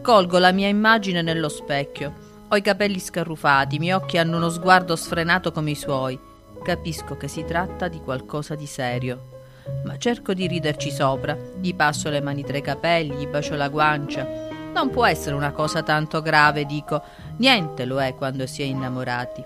Colgo 0.00 0.38
la 0.38 0.52
mia 0.52 0.68
immagine 0.68 1.20
nello 1.20 1.50
specchio. 1.50 2.28
Ho 2.48 2.56
i 2.56 2.62
capelli 2.62 2.98
scarrufati, 2.98 3.76
i 3.76 3.78
miei 3.78 3.92
occhi 3.92 4.16
hanno 4.16 4.38
uno 4.38 4.48
sguardo 4.48 4.96
sfrenato 4.96 5.52
come 5.52 5.72
i 5.72 5.76
suoi. 5.76 6.18
Capisco 6.62 7.16
che 7.16 7.26
si 7.26 7.44
tratta 7.44 7.88
di 7.88 8.00
qualcosa 8.00 8.54
di 8.54 8.66
serio, 8.66 9.38
ma 9.84 9.96
cerco 9.96 10.34
di 10.34 10.46
riderci 10.46 10.90
sopra. 10.90 11.36
Gli 11.58 11.74
passo 11.74 12.10
le 12.10 12.20
mani 12.20 12.44
tra 12.44 12.58
i 12.58 12.62
capelli, 12.62 13.16
gli 13.16 13.26
bacio 13.26 13.54
la 13.56 13.68
guancia. 13.68 14.26
Non 14.72 14.90
può 14.90 15.06
essere 15.06 15.34
una 15.34 15.52
cosa 15.52 15.82
tanto 15.82 16.20
grave, 16.20 16.66
dico. 16.66 17.02
Niente 17.38 17.86
lo 17.86 18.00
è 18.00 18.14
quando 18.14 18.46
si 18.46 18.60
è 18.60 18.66
innamorati. 18.66 19.42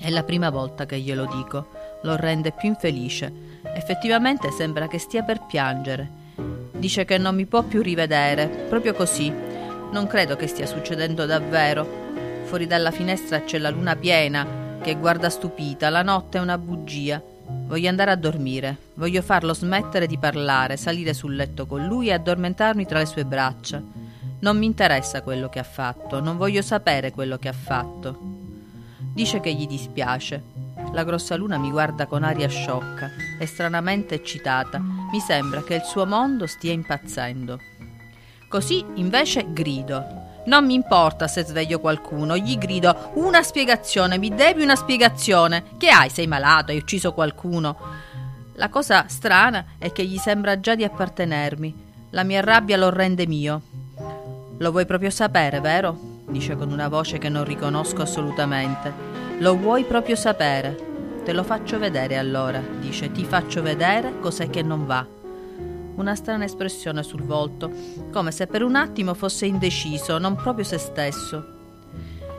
È 0.00 0.08
la 0.08 0.22
prima 0.24 0.48
volta 0.48 0.86
che 0.86 0.98
glielo 0.98 1.26
dico. 1.26 1.66
Lo 2.02 2.16
rende 2.16 2.52
più 2.52 2.70
infelice. 2.70 3.30
Effettivamente 3.62 4.50
sembra 4.50 4.88
che 4.88 4.98
stia 4.98 5.22
per 5.22 5.44
piangere. 5.46 6.08
Dice 6.72 7.04
che 7.04 7.18
non 7.18 7.34
mi 7.34 7.44
può 7.44 7.62
più 7.62 7.82
rivedere, 7.82 8.48
proprio 8.48 8.94
così. 8.94 9.30
Non 9.30 10.06
credo 10.06 10.34
che 10.34 10.46
stia 10.46 10.66
succedendo 10.66 11.26
davvero. 11.26 11.86
Fuori 12.44 12.66
dalla 12.66 12.90
finestra 12.90 13.42
c'è 13.42 13.58
la 13.58 13.68
luna 13.68 13.94
piena 13.94 14.68
che 14.80 14.96
guarda 14.96 15.28
stupita, 15.28 15.90
la 15.90 16.02
notte 16.02 16.38
è 16.38 16.40
una 16.40 16.58
bugia. 16.58 17.22
Voglio 17.66 17.88
andare 17.88 18.10
a 18.10 18.16
dormire, 18.16 18.76
voglio 18.94 19.22
farlo 19.22 19.52
smettere 19.54 20.06
di 20.06 20.18
parlare, 20.18 20.76
salire 20.76 21.12
sul 21.12 21.34
letto 21.34 21.66
con 21.66 21.86
lui 21.86 22.08
e 22.08 22.12
addormentarmi 22.12 22.86
tra 22.86 22.98
le 22.98 23.06
sue 23.06 23.24
braccia. 23.24 23.82
Non 24.40 24.58
mi 24.58 24.66
interessa 24.66 25.22
quello 25.22 25.48
che 25.48 25.58
ha 25.58 25.64
fatto, 25.64 26.20
non 26.20 26.36
voglio 26.36 26.62
sapere 26.62 27.10
quello 27.10 27.36
che 27.36 27.48
ha 27.48 27.52
fatto. 27.52 28.18
Dice 29.12 29.40
che 29.40 29.52
gli 29.52 29.66
dispiace. 29.66 30.42
La 30.92 31.04
grossa 31.04 31.36
luna 31.36 31.58
mi 31.58 31.70
guarda 31.70 32.06
con 32.06 32.22
aria 32.22 32.48
sciocca 32.48 33.10
e 33.38 33.46
stranamente 33.46 34.14
eccitata. 34.14 34.78
Mi 34.78 35.20
sembra 35.20 35.62
che 35.62 35.74
il 35.74 35.82
suo 35.82 36.06
mondo 36.06 36.46
stia 36.46 36.72
impazzendo. 36.72 37.58
Così 38.48 38.84
invece 38.94 39.52
grido. 39.52 40.28
Non 40.44 40.64
mi 40.64 40.74
importa 40.74 41.28
se 41.28 41.44
sveglio 41.44 41.80
qualcuno, 41.80 42.36
gli 42.36 42.56
grido 42.56 43.12
una 43.14 43.42
spiegazione, 43.42 44.18
mi 44.18 44.34
devi 44.34 44.62
una 44.62 44.74
spiegazione. 44.74 45.64
Che 45.76 45.88
hai? 45.88 46.08
Sei 46.08 46.26
malato? 46.26 46.70
Hai 46.70 46.78
ucciso 46.78 47.12
qualcuno? 47.12 47.76
La 48.54 48.68
cosa 48.68 49.06
strana 49.08 49.64
è 49.78 49.92
che 49.92 50.04
gli 50.04 50.16
sembra 50.16 50.58
già 50.58 50.74
di 50.74 50.84
appartenermi. 50.84 51.88
La 52.10 52.24
mia 52.24 52.40
rabbia 52.40 52.76
lo 52.76 52.90
rende 52.90 53.26
mio. 53.26 53.60
Lo 54.58 54.70
vuoi 54.70 54.86
proprio 54.86 55.10
sapere, 55.10 55.60
vero? 55.60 56.08
dice 56.30 56.56
con 56.56 56.70
una 56.70 56.88
voce 56.88 57.18
che 57.18 57.28
non 57.28 57.44
riconosco 57.44 58.02
assolutamente. 58.02 58.92
Lo 59.38 59.56
vuoi 59.56 59.84
proprio 59.84 60.16
sapere? 60.16 60.88
Te 61.24 61.32
lo 61.32 61.42
faccio 61.42 61.78
vedere 61.78 62.16
allora, 62.16 62.62
dice, 62.78 63.12
ti 63.12 63.24
faccio 63.24 63.62
vedere 63.62 64.18
cos'è 64.20 64.48
che 64.48 64.62
non 64.62 64.86
va 64.86 65.18
una 65.96 66.14
strana 66.14 66.44
espressione 66.44 67.02
sul 67.02 67.22
volto, 67.22 67.70
come 68.12 68.30
se 68.30 68.46
per 68.46 68.62
un 68.62 68.76
attimo 68.76 69.14
fosse 69.14 69.46
indeciso, 69.46 70.18
non 70.18 70.36
proprio 70.36 70.64
se 70.64 70.78
stesso. 70.78 71.58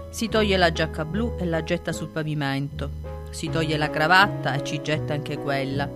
Si 0.10 0.28
toglie 0.28 0.58
la 0.58 0.72
giacca 0.72 1.06
blu 1.06 1.36
e 1.40 1.46
la 1.46 1.64
getta 1.64 1.92
sul 1.92 2.10
pavimento. 2.10 2.90
Si 3.30 3.50
toglie 3.50 3.78
la 3.78 3.90
cravatta 3.90 4.54
e 4.54 4.64
ci 4.64 4.82
getta 4.82 5.14
anche 5.14 5.38
quella. 5.38 5.90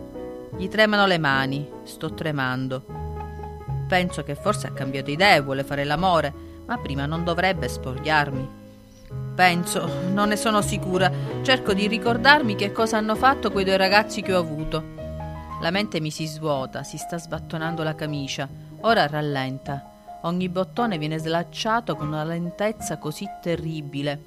Gli 0.58 0.70
tremano 0.70 1.06
le 1.06 1.18
mani, 1.18 1.70
sto 1.84 2.14
tremando. 2.14 2.84
Penso 3.88 4.24
che 4.24 4.36
forse 4.36 4.68
ha 4.68 4.72
cambiato 4.72 5.12
idea 5.12 5.36
e 5.36 5.42
vuole 5.42 5.66
fare 5.66 5.84
l'amore, 5.84 6.34
ma 6.66 6.78
prima 6.78 7.06
non 7.06 7.26
dovrebbe 7.26 7.68
spogliarmi. 7.68 8.64
Penso, 9.36 9.90
non 10.14 10.30
ne 10.30 10.38
sono 10.38 10.62
sicura. 10.62 11.12
Cerco 11.42 11.74
di 11.74 11.88
ricordarmi 11.88 12.56
che 12.56 12.72
cosa 12.72 12.98
hanno 12.98 13.16
fatto 13.16 13.52
quei 13.52 13.66
due 13.66 13.76
ragazzi 13.76 14.22
che 14.22 14.34
ho 14.34 14.40
avuto. 14.40 14.95
La 15.62 15.72
mente 15.72 16.02
mi 16.02 16.12
si 16.12 16.26
svuota, 16.28 16.84
si 16.84 16.98
sta 16.98 17.18
sbattonando 17.18 17.82
la 17.82 17.96
camicia. 17.96 18.48
Ora 18.82 19.08
rallenta. 19.08 19.92
Ogni 20.24 20.50
bottone 20.50 20.98
viene 20.98 21.18
slacciato 21.18 21.96
con 21.96 22.08
una 22.08 22.24
lentezza 22.26 22.98
così 22.98 23.26
terribile. 23.42 24.26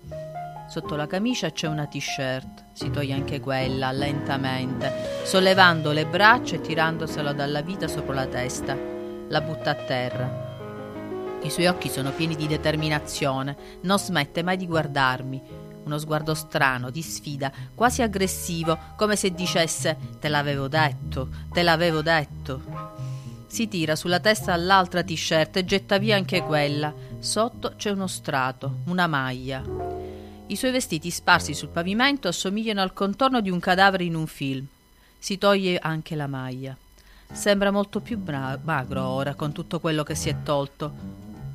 Sotto 0.69 0.97
la 0.97 1.07
camicia 1.07 1.51
c'è 1.51 1.69
una 1.69 1.87
t-shirt. 1.87 2.65
Si 2.73 2.91
toglie 2.91 3.13
anche 3.13 3.41
quella, 3.41 3.93
lentamente, 3.93 4.91
sollevando 5.25 5.93
le 5.93 6.07
braccia 6.07 6.57
e 6.57 6.61
tirandosela 6.61 7.33
dalla 7.33 7.61
vita 7.61 7.89
sopra 7.89 8.15
la 8.15 8.27
testa. 8.27 8.77
La 9.29 9.41
butta 9.43 9.71
a 9.71 9.75
terra. 9.75 10.47
I 11.43 11.51
suoi 11.51 11.67
occhi 11.67 11.89
sono 11.89 12.11
pieni 12.11 12.37
di 12.37 12.47
determinazione. 12.47 13.57
Non 13.83 13.99
smette 13.99 14.43
mai 14.43 14.57
di 14.57 14.67
guardarmi 14.67 15.68
uno 15.89 15.99
sguardo 15.99 16.35
strano, 16.35 16.91
di 16.91 17.03
sfida, 17.03 17.51
quasi 17.75 18.03
aggressivo, 18.03 18.79
come 18.97 19.17
se 19.17 19.33
dicesse 19.33 19.97
Te 20.21 20.29
l'avevo 20.29 20.69
detto, 20.69 21.29
te 21.51 21.63
l'avevo 21.63 22.03
detto. 22.03 23.07
Si 23.47 23.67
tira 23.67 23.97
sulla 23.97 24.21
testa 24.21 24.55
l'altra 24.57 25.03
t-shirt 25.03 25.57
e 25.57 25.65
getta 25.65 25.99
via 25.99 26.17
anche 26.17 26.43
quella. 26.43 26.95
Sotto 27.19 27.73
c'è 27.77 27.91
uno 27.91 28.07
strato, 28.07 28.81
una 28.85 29.07
maglia. 29.07 29.65
I 30.47 30.57
suoi 30.57 30.71
vestiti 30.71 31.11
sparsi 31.11 31.55
sul 31.55 31.69
pavimento 31.69 32.29
assomigliano 32.29 32.83
al 32.83 32.93
contorno 32.93 33.41
di 33.41 33.51
un 33.51 33.59
cadavere 33.59 34.05
in 34.05 34.15
un 34.15 34.27
film. 34.27 34.67
Si 35.19 35.39
toglie 35.39 35.79
anche 35.79 36.15
la 36.15 36.27
maglia. 36.27 36.77
Sembra 37.33 37.71
molto 37.71 38.01
più 38.01 38.19
bra- 38.19 38.59
magro 38.63 39.07
ora 39.07 39.35
con 39.35 39.53
tutto 39.53 39.81
quello 39.81 40.03
che 40.03 40.15
si 40.15 40.29
è 40.29 40.43
tolto. 40.43 40.93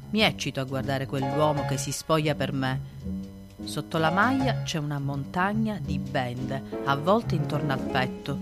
Mi 0.10 0.22
eccito 0.22 0.60
a 0.60 0.66
guardare 0.66 1.06
quell'uomo 1.06 1.66
che 1.66 1.78
si 1.78 1.92
spoglia 1.92 2.36
per 2.36 2.52
me. 2.52 3.33
Sotto 3.64 3.98
la 3.98 4.12
maglia 4.12 4.62
c'è 4.64 4.78
una 4.78 5.00
montagna 5.00 5.80
di 5.82 5.98
bende 5.98 6.62
avvolte 6.84 7.36
intorno 7.36 7.74
al 7.74 7.80
petto. 7.80 8.38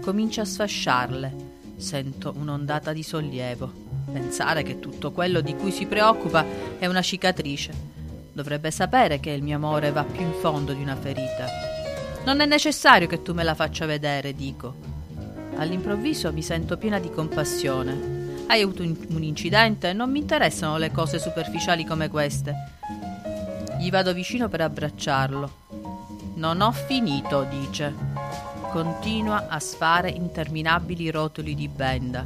Comincia 0.00 0.42
a 0.42 0.46
sfasciarle. 0.46 1.48
Sento 1.76 2.34
un'ondata 2.36 2.92
di 2.92 3.02
sollievo. 3.02 3.72
Pensare 4.10 4.62
che 4.62 4.78
tutto 4.78 5.12
quello 5.12 5.40
di 5.40 5.54
cui 5.56 5.70
si 5.70 5.86
preoccupa 5.86 6.44
è 6.78 6.86
una 6.86 7.02
cicatrice. 7.02 7.72
Dovrebbe 8.32 8.70
sapere 8.70 9.18
che 9.18 9.30
il 9.30 9.42
mio 9.42 9.56
amore 9.56 9.90
va 9.90 10.04
più 10.04 10.22
in 10.22 10.32
fondo 10.40 10.72
di 10.72 10.82
una 10.82 10.96
ferita. 10.96 11.46
Non 12.24 12.40
è 12.40 12.46
necessario 12.46 13.06
che 13.06 13.22
tu 13.22 13.34
me 13.34 13.42
la 13.42 13.54
faccia 13.54 13.86
vedere, 13.86 14.34
dico. 14.34 14.74
All'improvviso 15.56 16.32
mi 16.32 16.42
sento 16.42 16.76
piena 16.78 16.98
di 16.98 17.10
compassione. 17.10 18.18
Hai 18.46 18.62
avuto 18.62 18.82
un 18.82 19.22
incidente? 19.22 19.92
Non 19.92 20.10
mi 20.10 20.20
interessano 20.20 20.76
le 20.78 20.90
cose 20.90 21.18
superficiali 21.18 21.84
come 21.84 22.08
queste. 22.08 22.54
Gli 23.80 23.90
vado 23.90 24.12
vicino 24.12 24.50
per 24.50 24.60
abbracciarlo. 24.60 25.50
Non 26.34 26.60
ho 26.60 26.70
finito, 26.70 27.44
dice. 27.44 27.94
Continua 28.70 29.46
a 29.48 29.58
sfare 29.58 30.10
interminabili 30.10 31.10
rotoli 31.10 31.54
di 31.54 31.66
benda. 31.66 32.22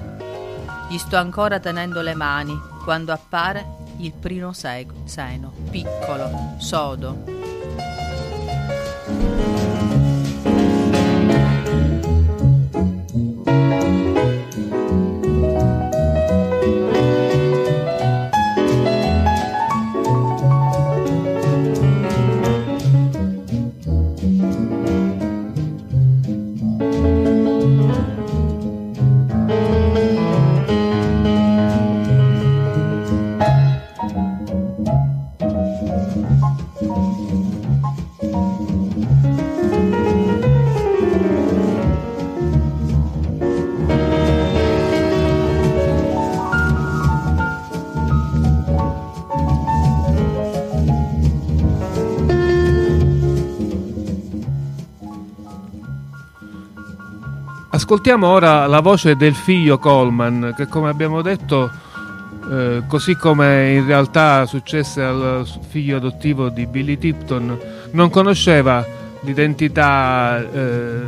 Gli 0.90 0.98
sto 0.98 1.16
ancora 1.16 1.60
tenendo 1.60 2.02
le 2.02 2.14
mani 2.14 2.58
quando 2.82 3.12
appare 3.12 3.64
il 3.98 4.12
primo 4.12 4.52
seno, 4.52 5.52
piccolo, 5.70 6.56
sodo. 6.58 7.22
Ascoltiamo 57.94 58.26
ora 58.26 58.66
la 58.66 58.80
voce 58.80 59.14
del 59.14 59.36
figlio 59.36 59.78
Coleman, 59.78 60.52
che 60.56 60.66
come 60.66 60.88
abbiamo 60.88 61.22
detto, 61.22 61.70
eh, 62.50 62.82
così 62.88 63.14
come 63.14 63.70
in 63.74 63.86
realtà 63.86 64.46
successe 64.46 65.00
al 65.00 65.48
figlio 65.68 65.98
adottivo 65.98 66.48
di 66.48 66.66
Billy 66.66 66.98
Tipton, 66.98 67.56
non 67.92 68.10
conosceva 68.10 68.84
l'identità 69.20 70.44
eh, 70.44 71.02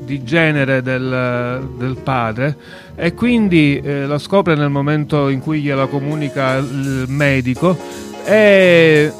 di 0.00 0.22
genere 0.24 0.82
del, 0.82 1.70
del, 1.78 1.96
padre 2.02 2.54
e 2.96 3.14
quindi 3.14 3.80
eh, 3.80 4.04
la 4.04 4.18
scopre 4.18 4.56
nel 4.56 4.68
momento 4.68 5.30
in 5.30 5.40
cui 5.40 5.62
gliela 5.62 5.86
comunica 5.86 6.56
il 6.56 7.06
medico 7.08 7.78
e 8.26 9.10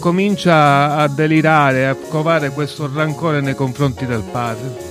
comincia 0.00 0.96
a 0.96 1.06
delirare, 1.06 1.86
a 1.86 1.94
covare 1.94 2.50
questo 2.50 2.90
rancore 2.92 3.40
nei 3.40 3.54
confronti 3.54 4.04
del 4.04 4.24
padre. 4.32 4.85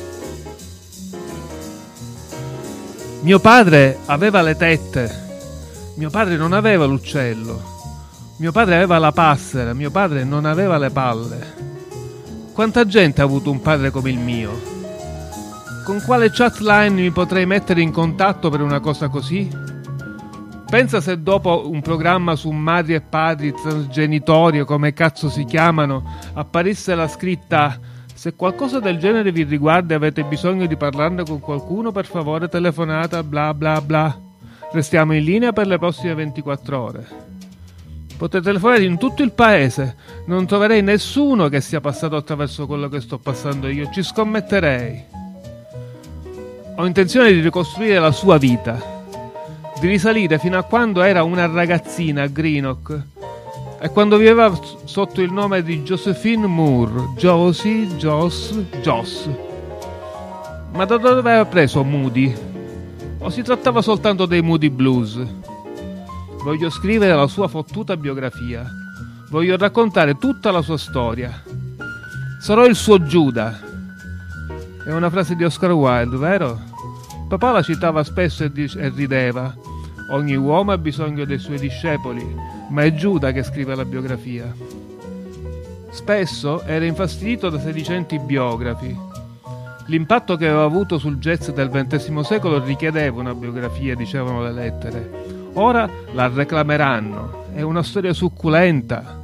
Mio 3.26 3.40
padre 3.40 3.98
aveva 4.06 4.44
le 4.44 4.56
tette, 4.56 5.10
mio 5.96 6.12
padre 6.12 6.38
non 6.38 6.54
aveva 6.54 6.86
l'uccello, 6.86 7.60
mio 8.38 8.52
padre 8.52 8.76
aveva 8.76 9.00
la 9.00 9.12
passera, 9.12 9.74
mio 9.74 9.90
padre 9.90 10.24
non 10.24 10.46
aveva 10.46 10.78
le 10.78 10.92
palle. 10.92 11.54
Quanta 12.54 12.86
gente 12.86 13.22
ha 13.22 13.24
avuto 13.24 13.50
un 13.50 13.62
padre 13.62 13.90
come 13.90 14.12
il 14.12 14.20
mio? 14.20 14.52
Con 15.84 16.04
quale 16.06 16.30
chatline 16.30 17.02
mi 17.02 17.10
potrei 17.10 17.48
mettere 17.48 17.82
in 17.82 17.92
contatto 17.92 18.52
per 18.52 18.62
una 18.62 18.80
cosa 18.80 19.10
così? 19.10 19.50
Pensa 20.70 21.02
se 21.02 21.20
dopo 21.20 21.68
un 21.68 21.82
programma 21.82 22.36
su 22.36 22.52
madri 22.52 22.94
e 22.94 23.02
padri 23.02 23.56
transgenitori 23.56 24.60
o 24.60 24.66
come 24.66 24.94
cazzo 24.94 25.30
si 25.30 25.46
chiamano 25.46 26.20
apparisse 26.36 26.94
la 26.94 27.08
scritta 27.08 27.80
se 28.26 28.34
qualcosa 28.34 28.80
del 28.80 28.98
genere 28.98 29.32
vi 29.32 29.44
riguarda 29.44 29.94
e 29.94 29.98
avete 29.98 30.24
bisogno 30.24 30.66
di 30.66 30.76
parlarne 30.76 31.24
con 31.24 31.40
qualcuno, 31.40 31.92
per 31.92 32.08
favore 32.08 32.50
telefonate 32.50 33.18
a 33.18 33.24
bla 33.24 33.54
bla 33.54 33.80
bla. 33.82 34.20
Restiamo 34.72 35.14
in 35.14 35.24
linea 35.24 35.54
per 35.54 35.68
le 35.68 35.78
prossime 35.78 36.16
24 36.16 36.82
ore. 36.82 37.08
Potete 38.18 38.44
telefonare 38.44 38.84
in 38.84 38.98
tutto 38.98 39.22
il 39.22 39.32
paese. 39.32 39.96
Non 40.26 40.48
troverei 40.48 40.82
nessuno 40.82 41.50
che 41.50 41.62
sia 41.62 41.80
passato 41.80 42.16
attraverso 42.16 42.66
quello 42.66 42.90
che 42.90 43.00
sto 43.00 43.20
passando 43.20 43.68
io. 43.68 43.92
Ci 43.92 44.02
scommetterei. 44.02 45.04
Ho 46.78 46.86
intenzione 46.88 47.32
di 47.32 47.42
ricostruire 47.42 48.00
la 48.00 48.12
sua 48.12 48.40
vita. 48.40 49.04
Di 49.80 49.86
risalire 49.86 50.40
fino 50.40 50.58
a 50.58 50.64
quando 50.64 51.04
era 51.04 51.22
una 51.22 51.46
ragazzina 51.46 52.24
a 52.24 52.28
Greenock 52.28 53.04
e 53.80 53.90
quando 53.90 54.18
viveva 54.18 54.58
sotto 54.86 55.22
il 55.22 55.32
nome 55.32 55.62
di 55.62 55.82
Josephine 55.82 56.48
Moore, 56.48 57.10
Josie, 57.18 57.88
Joss, 57.98 58.54
Joss. 58.82 59.30
Ma 60.72 60.86
da 60.86 60.98
dove 60.98 61.20
aveva 61.20 61.46
preso 61.46 61.84
Moody? 61.84 62.34
O 63.20 63.30
si 63.30 63.42
trattava 63.42 63.82
soltanto 63.82 64.26
dei 64.26 64.42
Moody 64.42 64.70
Blues? 64.70 65.20
Voglio 66.44 66.70
scrivere 66.70 67.14
la 67.14 67.28
sua 67.28 67.48
fottuta 67.48 67.98
biografia. 67.98 68.66
Voglio 69.30 69.58
raccontare 69.58 70.18
tutta 70.18 70.52
la 70.52 70.62
sua 70.62 70.78
storia. 70.78 71.44
Sarò 72.40 72.66
il 72.66 72.76
suo 72.76 73.04
Giuda. 73.04 73.60
È 74.86 74.92
una 74.92 75.10
frase 75.10 75.36
di 75.36 75.44
Oscar 75.44 75.72
Wilde, 75.72 76.18
vero? 76.18 76.60
Papà 77.28 77.52
la 77.52 77.62
citava 77.62 78.04
spesso 78.04 78.44
e, 78.44 78.52
e 78.54 78.90
rideva. 78.90 79.54
Ogni 80.12 80.36
uomo 80.36 80.72
ha 80.72 80.78
bisogno 80.78 81.26
dei 81.26 81.40
suoi 81.40 81.58
discepoli 81.58 82.55
ma 82.70 82.84
è 82.84 82.94
Giuda 82.94 83.32
che 83.32 83.44
scrive 83.44 83.76
la 83.76 83.86
biografia. 83.86 84.54
Spesso 85.92 86.64
era 86.64 86.86
infastidito 86.86 87.50
da 87.50 87.60
sedicenti 87.60 88.20
biografi. 88.20 88.96
L'impatto 89.88 90.36
che 90.36 90.48
aveva 90.48 90.64
avuto 90.64 90.98
sul 90.98 91.18
jazz 91.18 91.50
del 91.50 91.70
XX 91.70 92.20
secolo 92.22 92.64
richiedeva 92.64 93.20
una 93.20 93.34
biografia, 93.34 93.96
dicevano 93.96 94.42
le 94.42 94.52
lettere. 94.52 95.10
Ora 95.54 95.90
la 96.14 96.28
reclameranno, 96.28 97.46
è 97.54 97.62
una 97.62 97.84
storia 97.84 98.14
succulenta. 98.14 99.22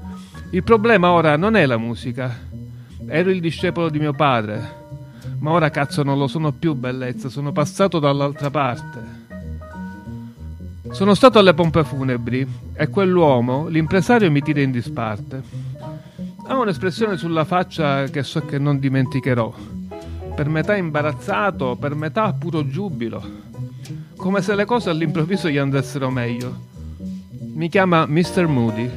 Il 0.52 0.64
problema 0.64 1.12
ora 1.12 1.36
non 1.36 1.56
è 1.56 1.66
la 1.66 1.78
musica. 1.78 2.34
Ero 3.08 3.30
il 3.30 3.42
discepolo 3.42 3.90
di 3.90 4.00
mio 4.00 4.14
padre, 4.14 4.80
ma 5.40 5.52
ora 5.52 5.70
cazzo 5.70 6.04
non 6.04 6.18
lo 6.18 6.28
sono 6.28 6.52
più, 6.52 6.76
bellezza, 6.76 7.28
sono 7.28 7.52
passato 7.52 8.00
dall'altra 8.00 8.50
parte. 8.50 9.21
Sono 10.90 11.14
stato 11.14 11.38
alle 11.38 11.54
pompe 11.54 11.84
funebri 11.84 12.46
e 12.74 12.88
quell'uomo, 12.88 13.68
l'impresario, 13.68 14.32
mi 14.32 14.42
tira 14.42 14.62
in 14.62 14.72
disparte. 14.72 15.42
Ha 16.48 16.58
un'espressione 16.58 17.18
sulla 17.18 17.46
faccia 17.46 18.06
che 18.06 18.24
so 18.24 18.44
che 18.46 18.58
non 18.58 18.80
dimenticherò. 18.80 19.54
Per 20.36 20.50
metà 20.50 20.76
imbarazzato, 20.76 21.78
per 21.80 21.94
metà 21.94 22.34
puro 22.34 22.68
giubilo. 22.68 23.24
Come 24.18 24.42
se 24.42 24.56
le 24.56 24.66
cose 24.66 24.90
all'improvviso 24.90 25.50
gli 25.50 25.58
andassero 25.58 26.10
meglio. 26.10 26.60
Mi 27.54 27.70
chiama 27.70 28.06
Mr. 28.08 28.48
Moody. 28.48 28.90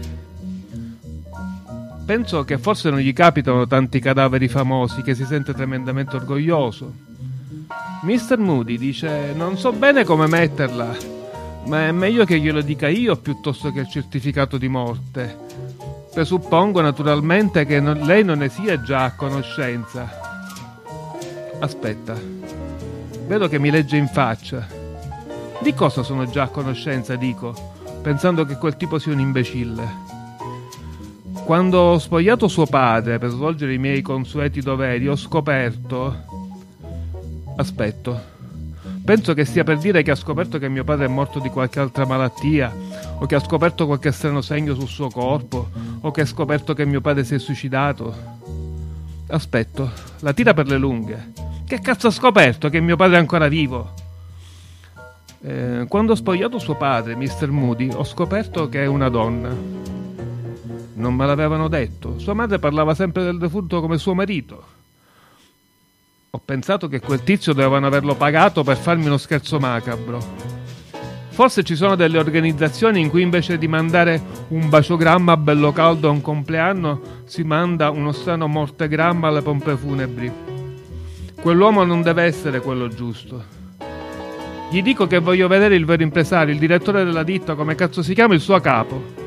Penso 2.07 2.45
che 2.45 2.59
forse 2.59 2.91
non 2.91 2.99
gli 2.99 3.13
capitano 3.13 3.67
tanti 3.67 4.01
cadaveri 4.01 4.49
famosi 4.49 5.03
che 5.03 5.15
si 5.15 5.25
sente 5.25 5.53
tremendamente 5.53 6.17
orgoglioso. 6.17 6.93
Mr. 8.03 8.39
Moody 8.39 8.79
dice: 8.79 9.33
Non 9.35 9.59
so 9.59 9.73
bene 9.73 10.05
come 10.05 10.27
metterla 10.27 11.14
ma 11.67 11.87
è 11.87 11.93
meglio 11.93 12.25
che 12.25 12.39
glielo 12.39 12.61
dica 12.61 12.89
io 12.89 13.17
piuttosto 13.17 13.73
che 13.73 13.81
il 13.81 13.89
certificato 13.89 14.59
di 14.59 14.69
morte. 14.69 15.37
Presuppongo 16.13 16.81
naturalmente 16.81 17.65
che 17.65 17.81
non, 17.81 17.99
lei 18.01 18.23
non 18.23 18.39
ne 18.39 18.49
sia 18.49 18.81
già 18.83 19.05
a 19.05 19.15
conoscenza. 19.15 20.09
Aspetta, 21.59 22.15
vedo 23.27 23.49
che 23.49 23.59
mi 23.59 23.71
legge 23.71 23.97
in 23.97 24.09
faccia. 24.09 24.67
Di 25.61 25.75
cosa 25.75 26.03
sono 26.03 26.29
già 26.29 26.45
a 26.45 26.49
conoscenza, 26.49 27.17
dico, 27.17 27.55
pensando 28.03 28.45
che 28.45 28.57
quel 28.57 28.77
tipo 28.77 28.99
sia 28.99 29.13
un 29.13 29.21
imbecille. 29.21 30.13
Quando 31.45 31.79
ho 31.79 31.99
spogliato 31.99 32.49
suo 32.49 32.67
padre 32.67 33.19
per 33.19 33.31
svolgere 33.31 33.75
i 33.75 33.79
miei 33.79 34.03
consueti 34.03 34.61
doveri, 34.61 35.09
ho 35.09 35.17
scoperto 35.17 36.35
Aspetto. 37.57 38.34
Penso 39.05 39.35
che 39.35 39.45
stia 39.45 39.65
per 39.65 39.77
dire 39.77 40.03
che 40.03 40.13
ha 40.13 40.15
scoperto 40.15 40.59
che 40.59 40.71
mio 40.71 40.83
padre 40.83 41.05
è 41.05 41.09
morto 41.09 41.39
di 41.39 41.51
qualche 41.51 41.79
altra 41.79 42.07
malattia, 42.07 42.75
o 43.19 43.27
che 43.27 43.35
ha 43.35 43.41
scoperto 43.41 43.85
qualche 43.85 44.11
strano 44.13 44.41
segno 44.41 44.75
sul 44.75 44.89
suo 44.89 45.11
corpo, 45.11 45.69
o 46.01 46.11
che 46.11 46.23
ha 46.23 46.27
scoperto 46.27 46.73
che 46.73 46.87
mio 46.87 47.03
padre 47.03 47.23
si 47.23 47.35
è 47.35 47.39
suicidato. 47.39 48.15
Aspetto, 49.29 49.91
la 50.21 50.33
tira 50.33 50.55
per 50.55 50.69
le 50.69 50.79
lunghe. 50.79 51.33
Che 51.67 51.81
cazzo 51.81 52.07
ha 52.07 52.11
scoperto 52.11 52.71
che 52.71 52.81
mio 52.81 52.97
padre 52.97 53.17
è 53.17 53.19
ancora 53.19 53.47
vivo? 53.47 53.93
Eh, 55.43 55.85
quando 55.87 56.13
ho 56.13 56.17
spogliato 56.17 56.59
suo 56.59 56.77
padre, 56.77 57.15
Mr. 57.15 57.51
Moody, 57.51 57.91
ho 57.93 58.05
scoperto 58.05 58.71
che 58.71 58.85
è 58.85 58.87
una 58.87 59.11
donna. 59.11 59.55
Non 60.95 61.15
me 61.15 61.27
l'avevano 61.27 61.69
detto. 61.69 62.19
Sua 62.19 62.33
madre 62.33 62.59
parlava 62.59 62.95
sempre 62.95 63.23
del 63.23 63.37
defunto 63.37 63.83
come 63.83 63.99
suo 63.99 64.15
marito. 64.15 64.74
Ho 66.35 66.41
pensato 66.45 66.89
che 66.89 66.99
quel 66.99 67.23
tizio 67.23 67.53
dovevano 67.53 67.87
averlo 67.87 68.17
pagato 68.17 68.65
per 68.65 68.77
farmi 68.77 69.07
uno 69.07 69.19
scherzo 69.19 69.61
macabro. 69.61 70.19
Forse 71.29 71.63
ci 71.63 71.77
sono 71.77 71.95
delle 71.95 72.19
organizzazioni 72.19 73.01
in 73.01 73.09
cui 73.09 73.23
invece 73.23 73.57
di 73.57 73.69
mandare 73.69 74.21
un 74.49 74.69
baciogramma 74.69 75.37
bello 75.37 75.71
caldo 75.71 76.09
a 76.09 76.11
un 76.11 76.21
compleanno 76.21 77.23
si 77.25 77.45
manda 77.45 77.91
uno 77.91 78.11
strano 78.11 78.49
mortegramma 78.49 79.29
alle 79.29 79.43
pompe 79.43 79.77
funebri. 79.77 80.33
Quell'uomo 81.41 81.85
non 81.85 82.03
deve 82.03 82.25
essere 82.25 82.61
quello 82.61 82.89
giusto. 82.89 83.45
Gli 84.73 84.83
dico 84.83 85.07
che 85.07 85.21
voglio 85.21 85.47
vedere 85.47 85.77
il 85.77 85.85
vero 85.85 86.03
impresario, 86.03 86.53
il 86.53 86.59
direttore 86.59 87.05
della 87.05 87.23
ditta, 87.23 87.55
come 87.55 87.77
cazzo 87.77 88.03
si 88.03 88.13
chiama, 88.13 88.35
il 88.35 88.41
suo 88.41 88.59
capo. 88.59 89.24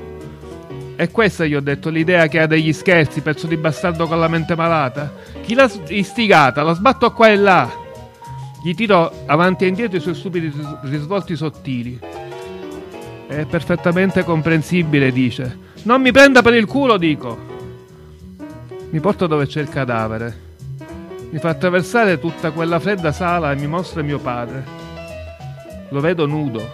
E 1.00 1.12
questa 1.12 1.46
gli 1.46 1.54
ho 1.54 1.62
detto 1.62 1.92
l'idea 1.92 2.26
che 2.26 2.40
ha 2.40 2.48
degli 2.48 2.74
scherzi, 2.74 3.22
pezzo 3.22 3.46
di 3.46 3.56
bastardo 3.56 4.08
con 4.08 4.20
la 4.20 4.28
mente 4.28 4.56
malata. 4.56 5.14
Chi 5.44 5.54
l'ha 5.54 5.70
istigata? 5.90 6.64
La 6.64 6.74
sbatto 6.74 7.12
qua 7.12 7.28
e 7.28 7.36
là. 7.36 7.72
Gli 8.64 8.74
tiro 8.74 9.12
avanti 9.28 9.66
e 9.66 9.68
indietro 9.68 9.98
i 9.98 10.02
suoi 10.02 10.16
stupidi 10.16 10.52
risvolti 10.82 11.36
sottili. 11.36 12.00
È 13.28 13.46
perfettamente 13.46 14.24
comprensibile, 14.24 15.12
dice. 15.12 15.66
Non 15.84 16.02
mi 16.02 16.12
prenda 16.12 16.42
per 16.42 16.56
il 16.56 16.66
culo, 16.66 16.98
dico. 16.98 17.38
Mi 18.90 19.00
porta 19.00 19.28
dove 19.28 19.46
c'è 19.46 19.62
il 19.62 19.70
cadavere. 19.70 20.46
Mi 21.30 21.38
fa 21.38 21.50
attraversare 21.50 22.20
tutta 22.20 22.50
quella 22.50 22.80
fredda 22.80 23.12
sala 23.12 23.52
e 23.52 23.56
mi 23.56 23.68
mostra 23.68 24.02
mio 24.02 24.18
padre. 24.18 24.66
Lo 25.90 26.00
vedo 26.00 26.26
nudo. 26.26 26.68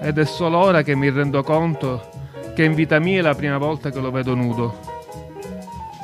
Ed 0.00 0.18
è 0.18 0.24
solo 0.24 0.58
ora 0.58 0.82
che 0.82 0.96
mi 0.96 1.08
rendo 1.08 1.44
conto 1.44 2.11
che 2.54 2.64
in 2.64 2.74
vita 2.74 2.98
mia 2.98 3.18
è 3.18 3.22
la 3.22 3.34
prima 3.34 3.58
volta 3.58 3.90
che 3.90 4.00
lo 4.00 4.10
vedo 4.10 4.34
nudo. 4.34 4.78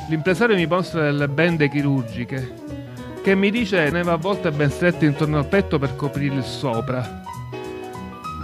L'impresario 0.09 0.57
mi 0.57 0.67
mostra 0.67 1.03
delle 1.03 1.29
bende 1.29 1.69
chirurgiche, 1.69 2.55
che 3.23 3.35
mi 3.35 3.51
dice 3.51 3.91
ne 3.91 4.03
va 4.03 4.13
a 4.13 4.17
volte 4.17 4.51
ben 4.51 4.71
strette 4.71 5.07
intorno 5.07 5.39
al 5.39 5.47
petto 5.47 5.79
per 5.79 5.97
coprire 5.97 6.35
il 6.35 6.45
sopra. 6.45 7.23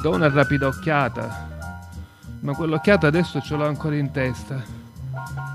Do 0.02 0.10
una 0.10 0.28
rapida 0.28 0.66
occhiata, 0.66 1.48
ma 2.40 2.54
quell'occhiata 2.54 3.06
adesso 3.06 3.40
ce 3.40 3.56
l'ho 3.56 3.66
ancora 3.66 3.96
in 3.96 4.10
testa. 4.10 4.62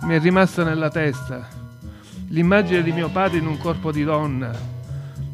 Mi 0.04 0.16
è 0.16 0.20
rimasta 0.20 0.64
nella 0.64 0.90
testa 0.90 1.60
l'immagine 2.30 2.84
di 2.84 2.92
mio 2.92 3.10
padre 3.10 3.40
in 3.40 3.48
un 3.48 3.58
corpo 3.58 3.92
di 3.92 4.04
donna, 4.04 4.52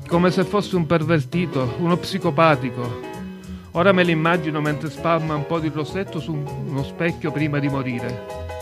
come 0.07 0.31
se 0.31 0.43
fosse 0.43 0.75
un 0.75 0.85
pervertito, 0.85 1.75
uno 1.79 1.97
psicopatico, 1.97 3.13
Ora 3.77 3.91
me 3.91 4.03
l'immagino 4.03 4.61
mentre 4.61 4.89
spalma 4.89 5.35
un 5.35 5.45
po' 5.45 5.59
di 5.59 5.67
rossetto 5.67 6.21
su 6.21 6.33
uno 6.33 6.81
specchio 6.81 7.29
prima 7.29 7.59
di 7.59 7.67
morire. 7.67 8.54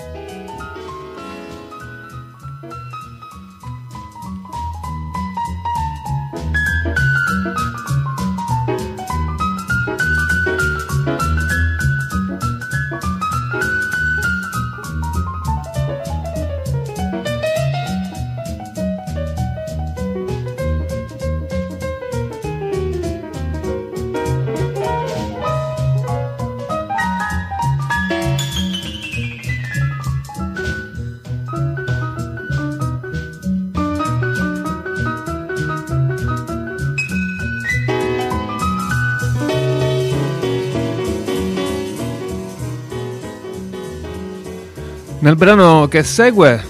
Nel 45.23 45.38
brano 45.38 45.88
che 45.88 46.03
segue 46.03 46.62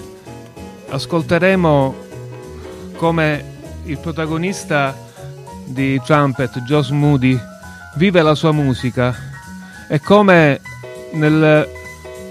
ascolteremo 0.88 1.94
come 2.94 3.44
il 3.86 3.98
protagonista 3.98 4.96
di 5.66 6.00
Trumpet, 6.04 6.60
Joss 6.60 6.90
Moody, 6.90 7.36
vive 7.96 8.22
la 8.22 8.36
sua 8.36 8.52
musica 8.52 9.12
e 9.88 9.98
come 9.98 10.60
nel 11.14 11.68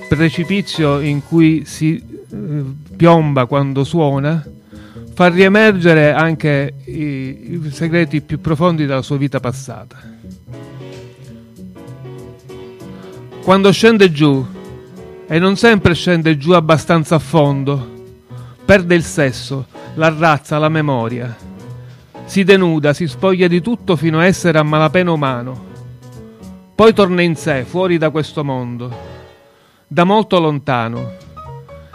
precipizio 0.08 1.02
in 1.02 1.26
cui 1.28 1.66
si 1.66 1.98
eh, 1.98 2.64
piomba 2.96 3.46
quando 3.46 3.84
suona 3.84 4.42
fa 5.14 5.28
riemergere 5.28 6.14
anche 6.14 6.76
i, 6.86 7.62
i 7.66 7.70
segreti 7.70 8.22
più 8.22 8.40
profondi 8.40 8.86
della 8.86 9.02
sua 9.02 9.18
vita 9.18 9.42
passata. 9.42 9.98
Quando 13.42 13.72
scende 13.74 14.10
giù 14.10 14.53
e 15.34 15.40
non 15.40 15.58
sempre 15.58 15.96
scende 15.96 16.38
giù 16.38 16.52
abbastanza 16.52 17.16
a 17.16 17.20
fondo. 17.20 18.04
Perde 18.64 18.94
il 18.94 19.04
sesso, 19.04 19.66
la 19.96 20.14
razza, 20.16 20.60
la 20.60 20.70
memoria. 20.70 21.36
Si 22.26 22.44
denuda, 22.44 22.94
si 22.94 23.08
spoglia 23.08 23.48
di 23.48 23.60
tutto 23.60 23.96
fino 23.96 24.20
a 24.20 24.28
essere 24.28 24.60
a 24.60 24.64
malapena 24.64 25.12
umano. 25.12 25.66
Poi 26.76 26.94
torna 26.94 27.24
in 27.24 27.36
sé, 27.36 27.64
fuori 27.64 27.98
da 27.98 28.12
questo 28.12 28.44
mondo. 28.44 28.96
Da 29.88 30.04
molto 30.04 30.40
lontano. 30.40 31.14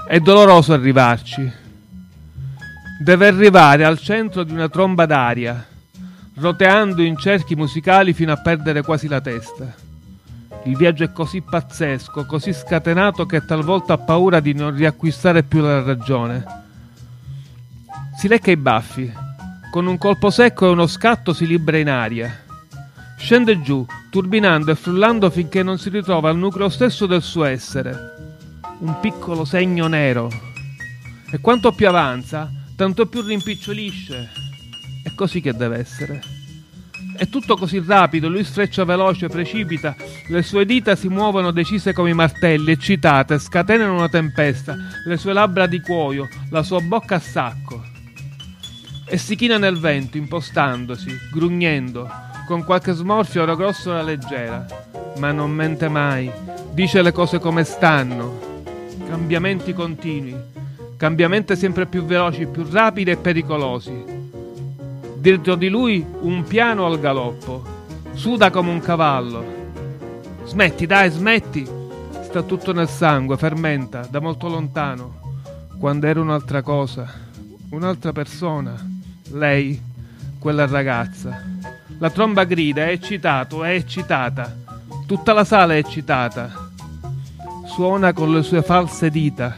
È 0.08 0.18
doloroso 0.18 0.72
arrivarci. 0.72 1.48
Deve 3.00 3.28
arrivare 3.28 3.84
al 3.84 4.00
centro 4.00 4.42
di 4.42 4.52
una 4.52 4.68
tromba 4.68 5.06
d'aria, 5.06 5.64
roteando 6.34 7.02
in 7.02 7.16
cerchi 7.16 7.54
musicali 7.54 8.12
fino 8.12 8.32
a 8.32 8.42
perdere 8.42 8.82
quasi 8.82 9.06
la 9.06 9.20
testa. 9.20 9.86
Il 10.68 10.76
viaggio 10.76 11.02
è 11.02 11.12
così 11.12 11.40
pazzesco, 11.40 12.26
così 12.26 12.52
scatenato 12.52 13.24
che 13.24 13.42
talvolta 13.42 13.94
ha 13.94 13.98
paura 13.98 14.38
di 14.38 14.52
non 14.52 14.76
riacquistare 14.76 15.42
più 15.42 15.62
la 15.62 15.82
ragione. 15.82 16.44
Si 18.18 18.28
lecca 18.28 18.50
i 18.50 18.56
baffi. 18.58 19.10
Con 19.70 19.86
un 19.86 19.96
colpo 19.96 20.28
secco 20.28 20.66
e 20.66 20.70
uno 20.70 20.86
scatto 20.86 21.32
si 21.32 21.46
libera 21.46 21.78
in 21.78 21.88
aria. 21.88 22.44
Scende 23.16 23.62
giù, 23.62 23.86
turbinando 24.10 24.70
e 24.70 24.74
frullando 24.74 25.30
finché 25.30 25.62
non 25.62 25.78
si 25.78 25.88
ritrova 25.88 26.28
al 26.28 26.36
nucleo 26.36 26.68
stesso 26.68 27.06
del 27.06 27.22
suo 27.22 27.44
essere. 27.44 27.96
Un 28.80 29.00
piccolo 29.00 29.46
segno 29.46 29.86
nero. 29.86 30.28
E 31.32 31.40
quanto 31.40 31.72
più 31.72 31.88
avanza, 31.88 32.52
tanto 32.76 33.06
più 33.06 33.22
rimpicciolisce. 33.22 34.28
È 35.02 35.14
così 35.14 35.40
che 35.40 35.54
deve 35.54 35.78
essere. 35.78 36.37
È 37.18 37.28
tutto 37.28 37.56
così 37.56 37.82
rapido, 37.84 38.28
lui 38.28 38.44
sfreccia 38.44 38.84
veloce, 38.84 39.26
precipita, 39.26 39.96
le 40.28 40.40
sue 40.42 40.64
dita 40.64 40.94
si 40.94 41.08
muovono 41.08 41.50
decise 41.50 41.92
come 41.92 42.10
i 42.10 42.14
martelli, 42.14 42.70
eccitate, 42.70 43.40
scatenano 43.40 43.92
una 43.92 44.08
tempesta, 44.08 44.76
le 45.04 45.16
sue 45.16 45.32
labbra 45.32 45.66
di 45.66 45.80
cuoio, 45.80 46.28
la 46.50 46.62
sua 46.62 46.78
bocca 46.80 47.16
a 47.16 47.18
sacco. 47.18 47.82
E 49.04 49.16
si 49.16 49.34
china 49.34 49.58
nel 49.58 49.80
vento, 49.80 50.16
impostandosi, 50.16 51.12
grugnendo, 51.32 52.08
con 52.46 52.62
qualche 52.62 52.92
smorfio 52.92 53.42
ora 53.42 53.56
grosso 53.56 53.90
ora 53.90 54.02
leggera, 54.02 54.64
ma 55.16 55.32
non 55.32 55.50
mente 55.50 55.88
mai, 55.88 56.30
dice 56.70 57.02
le 57.02 57.10
cose 57.10 57.40
come 57.40 57.64
stanno. 57.64 58.62
Cambiamenti 59.08 59.72
continui, 59.72 60.36
cambiamenti 60.96 61.56
sempre 61.56 61.86
più 61.86 62.04
veloci, 62.04 62.46
più 62.46 62.64
rapidi 62.70 63.10
e 63.10 63.16
pericolosi 63.16 64.17
Dietro 65.18 65.56
di 65.56 65.68
lui 65.68 66.06
un 66.20 66.44
piano 66.44 66.86
al 66.86 67.00
galoppo. 67.00 67.64
Suda 68.12 68.50
come 68.50 68.70
un 68.70 68.78
cavallo. 68.78 69.44
Smetti, 70.44 70.86
dai, 70.86 71.10
smetti. 71.10 71.66
Sta 72.22 72.42
tutto 72.42 72.72
nel 72.72 72.88
sangue, 72.88 73.36
fermenta, 73.36 74.06
da 74.08 74.20
molto 74.20 74.46
lontano. 74.46 75.42
Quando 75.76 76.06
era 76.06 76.20
un'altra 76.20 76.62
cosa, 76.62 77.12
un'altra 77.70 78.12
persona. 78.12 78.76
Lei, 79.32 79.82
quella 80.38 80.66
ragazza. 80.66 81.42
La 81.98 82.10
tromba 82.10 82.44
grida, 82.44 82.84
è 82.84 82.90
eccitato, 82.90 83.64
è 83.64 83.74
eccitata. 83.74 84.56
Tutta 85.04 85.32
la 85.32 85.44
sala 85.44 85.74
è 85.74 85.78
eccitata. 85.78 86.70
Suona 87.66 88.12
con 88.12 88.32
le 88.32 88.44
sue 88.44 88.62
false 88.62 89.10
dita. 89.10 89.56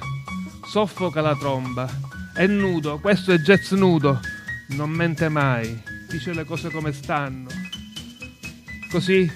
Soffoca 0.65 1.21
la 1.21 1.37
tromba. 1.37 1.87
È 2.33 2.47
nudo, 2.47 2.99
questo 2.99 3.33
è 3.33 3.37
jazz 3.37 3.73
nudo 3.73 4.30
non 4.71 4.91
mente 4.91 5.29
mai. 5.29 5.83
dice 6.09 6.33
le 6.33 6.45
cose 6.45 6.71
come 6.71 6.93
stanno. 6.93 7.49
Così, 8.91 9.31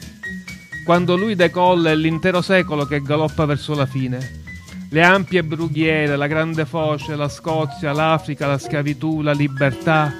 quando 0.84 1.16
lui 1.16 1.34
decolla 1.34 1.90
è 1.90 1.94
l'intero 1.94 2.42
secolo 2.42 2.84
che 2.84 3.00
galoppa 3.00 3.44
verso 3.44 3.74
la 3.74 3.86
fine. 3.86 4.42
Le 4.90 5.02
ampie 5.02 5.42
brughiere, 5.42 6.16
la 6.16 6.26
grande 6.26 6.66
foce, 6.66 7.16
la 7.16 7.28
Scozia, 7.28 7.92
l'Africa, 7.92 8.46
la 8.46 8.58
schiavitù, 8.58 9.22
la 9.22 9.32
libertà. 9.32 10.12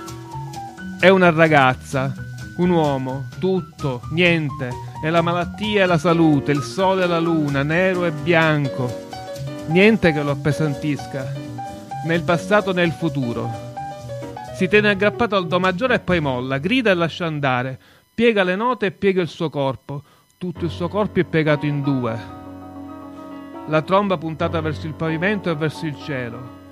È 0.99 1.09
una 1.09 1.31
ragazza, 1.31 2.13
un 2.57 2.71
uomo, 2.71 3.29
tutto, 3.39 4.03
niente, 4.11 4.71
è 5.03 5.11
la 5.11 5.21
malattia 5.23 5.83
e 5.83 5.87
la 5.87 5.99
salute, 5.99 6.53
il 6.53 6.63
sole 6.63 7.05
e 7.05 7.07
la 7.07 7.21
luna, 7.21 7.63
nero 7.63 8.05
e 8.05 8.11
bianco. 8.11 9.03
Niente 9.67 10.13
che 10.13 10.23
lo 10.23 10.31
appesantisca, 10.31 11.33
né 12.07 12.15
il 12.15 12.23
passato 12.23 12.73
né 12.73 12.83
il 12.83 12.93
futuro. 12.93 13.64
Si 14.55 14.69
tiene 14.69 14.91
aggrappato 14.91 15.35
al 15.35 15.49
do 15.49 15.59
maggiore 15.59 15.95
e 15.97 15.99
poi 15.99 16.21
molla, 16.21 16.59
grida 16.59 16.93
e 16.93 16.95
lascia 16.95 17.27
andare, 17.27 17.77
piega 18.15 18.45
le 18.45 18.55
note 18.55 18.87
e 18.87 18.93
piega 18.93 19.21
il 19.21 19.27
suo 19.27 19.51
corpo. 19.51 20.01
Tutto 20.39 20.65
il 20.65 20.71
suo 20.71 20.87
corpo 20.87 21.19
è 21.19 21.25
piegato 21.25 21.67
in 21.67 21.83
due. 21.83 22.17
La 23.67 23.83
tromba 23.83 24.17
puntata 24.17 24.61
verso 24.61 24.87
il 24.87 24.95
pavimento 24.95 25.51
e 25.51 25.57
verso 25.57 25.87
il 25.87 25.97
cielo. 25.97 26.63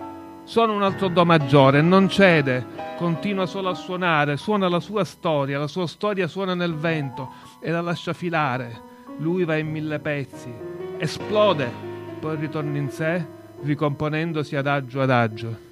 Suona 0.44 0.72
un 0.74 0.84
altro 0.84 1.08
do 1.08 1.24
maggiore, 1.24 1.82
non 1.82 2.08
cede, 2.08 2.64
continua 2.96 3.46
solo 3.46 3.70
a 3.70 3.74
suonare, 3.74 4.36
suona 4.36 4.68
la 4.68 4.78
sua 4.78 5.02
storia, 5.02 5.58
la 5.58 5.66
sua 5.66 5.88
storia 5.88 6.28
suona 6.28 6.54
nel 6.54 6.76
vento 6.76 7.32
e 7.58 7.72
la 7.72 7.80
lascia 7.80 8.12
filare. 8.12 8.80
Lui 9.18 9.44
va 9.44 9.56
in 9.56 9.68
mille 9.68 9.98
pezzi, 9.98 10.54
esplode, 10.98 11.68
poi 12.20 12.36
ritorna 12.36 12.78
in 12.78 12.90
sé, 12.90 13.26
ricomponendosi 13.62 14.54
adagio 14.54 15.00
adagio. 15.00 15.70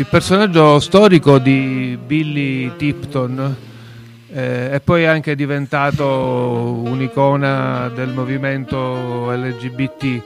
Il 0.00 0.06
personaggio 0.06 0.80
storico 0.80 1.38
di 1.38 1.98
Billy 2.02 2.74
Tipton 2.76 3.54
eh, 4.32 4.70
è 4.70 4.80
poi 4.80 5.04
anche 5.04 5.34
diventato 5.34 6.06
un'icona 6.86 7.90
del 7.94 8.08
movimento 8.08 9.30
LGBT 9.30 10.22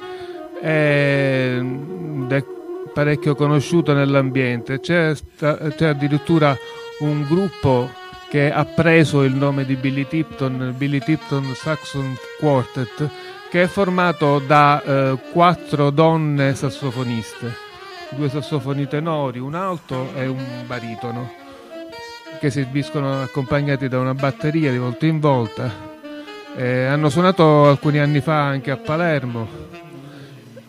ed 0.62 2.30
è 2.30 2.44
parecchio 2.92 3.34
conosciuto 3.34 3.92
nell'ambiente. 3.94 4.78
C'è, 4.78 5.12
c'è 5.36 5.86
addirittura 5.86 6.56
un 7.00 7.26
gruppo 7.28 7.90
che 8.30 8.52
ha 8.52 8.64
preso 8.64 9.24
il 9.24 9.34
nome 9.34 9.64
di 9.64 9.74
Billy 9.74 10.06
Tipton 10.06 10.72
Billy 10.76 11.00
Tipton 11.00 11.52
Saxon 11.52 12.14
Quartet 12.38 13.08
che 13.50 13.64
è 13.64 13.66
formato 13.66 14.38
da 14.38 14.82
eh, 14.82 15.18
quattro 15.32 15.90
donne 15.90 16.54
sassofoniste 16.54 17.63
due 18.14 18.28
sassofoni 18.28 18.86
tenori, 18.86 19.38
un 19.38 19.54
alto 19.54 20.14
e 20.14 20.26
un 20.26 20.64
baritono, 20.66 21.32
che 22.38 22.50
si 22.50 22.60
esibiscono 22.60 23.22
accompagnati 23.22 23.88
da 23.88 23.98
una 23.98 24.14
batteria 24.14 24.70
di 24.70 24.78
volta 24.78 25.06
in 25.06 25.20
volta. 25.20 25.70
Eh, 26.56 26.84
hanno 26.86 27.08
suonato 27.08 27.66
alcuni 27.68 27.98
anni 27.98 28.20
fa 28.20 28.42
anche 28.42 28.70
a 28.70 28.76
Palermo. 28.76 29.48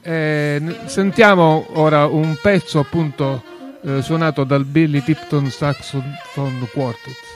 Eh, 0.02 0.76
sentiamo 0.86 1.66
ora 1.74 2.06
un 2.06 2.38
pezzo 2.42 2.80
appunto 2.80 3.44
eh, 3.82 4.02
suonato 4.02 4.44
dal 4.44 4.66
Billy 4.66 5.02
Tipton 5.02 5.50
Saxophone 5.50 6.68
Quartet. 6.72 7.35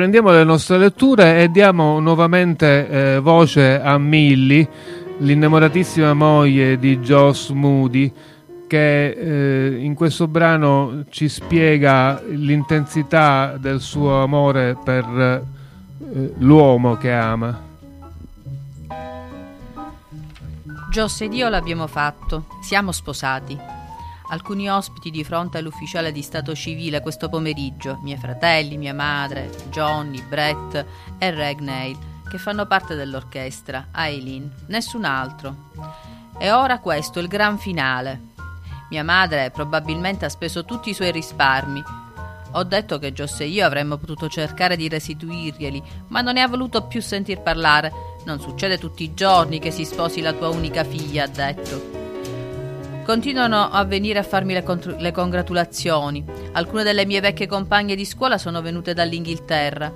Riprendiamo 0.00 0.30
le 0.30 0.44
nostre 0.44 0.78
letture 0.78 1.42
e 1.42 1.50
diamo 1.50 2.00
nuovamente 2.00 2.88
eh, 2.88 3.18
voce 3.18 3.78
a 3.78 3.98
Millie, 3.98 4.66
l'innamoratissima 5.18 6.14
moglie 6.14 6.78
di 6.78 7.00
Joss 7.00 7.50
Moody, 7.50 8.10
che 8.66 9.10
eh, 9.10 9.76
in 9.78 9.92
questo 9.92 10.26
brano 10.26 11.04
ci 11.10 11.28
spiega 11.28 12.22
l'intensità 12.26 13.58
del 13.58 13.82
suo 13.82 14.22
amore 14.22 14.74
per 14.82 15.04
eh, 15.04 16.32
l'uomo 16.38 16.96
che 16.96 17.12
ama. 17.12 17.60
Joss 20.90 21.20
ed 21.20 21.34
io 21.34 21.50
l'abbiamo 21.50 21.86
fatto, 21.86 22.46
siamo 22.62 22.90
sposati 22.90 23.79
alcuni 24.30 24.68
ospiti 24.70 25.10
di 25.10 25.24
fronte 25.24 25.58
all'ufficiale 25.58 26.12
di 26.12 26.22
stato 26.22 26.54
civile 26.54 27.00
questo 27.00 27.28
pomeriggio, 27.28 27.98
miei 28.02 28.18
fratelli, 28.18 28.76
mia 28.76 28.94
madre, 28.94 29.50
Johnny, 29.70 30.22
Brett 30.22 30.84
e 31.18 31.30
Regnail, 31.30 31.98
che 32.28 32.38
fanno 32.38 32.66
parte 32.66 32.94
dell'orchestra, 32.94 33.88
Eileen, 33.94 34.50
nessun 34.66 35.04
altro. 35.04 35.70
E 36.38 36.50
ora 36.52 36.78
questo, 36.78 37.18
il 37.18 37.28
gran 37.28 37.58
finale. 37.58 38.28
Mia 38.90 39.04
madre 39.04 39.50
probabilmente 39.50 40.24
ha 40.24 40.28
speso 40.28 40.64
tutti 40.64 40.90
i 40.90 40.94
suoi 40.94 41.10
risparmi. 41.10 41.82
Ho 42.52 42.64
detto 42.64 42.98
che 42.98 43.12
Joss 43.12 43.40
e 43.40 43.46
io 43.46 43.64
avremmo 43.64 43.96
potuto 43.96 44.28
cercare 44.28 44.76
di 44.76 44.88
restituirglieli, 44.88 45.82
ma 46.08 46.20
non 46.20 46.34
ne 46.34 46.42
ha 46.42 46.48
voluto 46.48 46.86
più 46.86 47.00
sentir 47.00 47.40
parlare. 47.40 47.92
Non 48.24 48.40
succede 48.40 48.78
tutti 48.78 49.02
i 49.04 49.14
giorni 49.14 49.58
che 49.58 49.70
si 49.70 49.84
sposi 49.84 50.20
la 50.20 50.32
tua 50.32 50.48
unica 50.48 50.82
figlia, 50.82 51.24
ha 51.24 51.28
detto. 51.28 51.99
Continuano 53.04 53.70
a 53.70 53.84
venire 53.84 54.18
a 54.18 54.22
farmi 54.22 54.52
le, 54.52 54.64
le 54.98 55.10
congratulazioni. 55.10 56.24
Alcune 56.52 56.82
delle 56.82 57.06
mie 57.06 57.20
vecchie 57.20 57.46
compagne 57.46 57.96
di 57.96 58.04
scuola 58.04 58.38
sono 58.38 58.60
venute 58.60 58.94
dall'Inghilterra. 58.94 59.92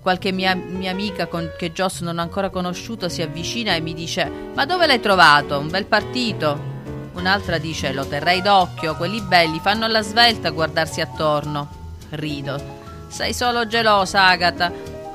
Qualche 0.00 0.32
mia, 0.32 0.54
mia 0.54 0.90
amica 0.90 1.26
con, 1.26 1.50
che 1.56 1.72
Joss 1.72 2.02
non 2.02 2.18
ha 2.18 2.22
ancora 2.22 2.50
conosciuto 2.50 3.08
si 3.08 3.22
avvicina 3.22 3.74
e 3.74 3.80
mi 3.80 3.94
dice: 3.94 4.30
Ma 4.54 4.66
dove 4.66 4.86
l'hai 4.86 5.00
trovato? 5.00 5.58
Un 5.58 5.70
bel 5.70 5.86
partito. 5.86 6.72
Un'altra 7.14 7.58
dice: 7.58 7.92
Lo 7.92 8.06
terrei 8.06 8.42
d'occhio, 8.42 8.94
quelli 8.96 9.20
belli 9.22 9.58
fanno 9.58 9.86
la 9.86 10.02
svelta 10.02 10.48
a 10.48 10.52
guardarsi 10.52 11.00
attorno. 11.00 11.68
Rido. 12.10 12.62
Sei 13.08 13.32
solo 13.32 13.66
gelosa, 13.66 14.26
Agata. 14.26 14.70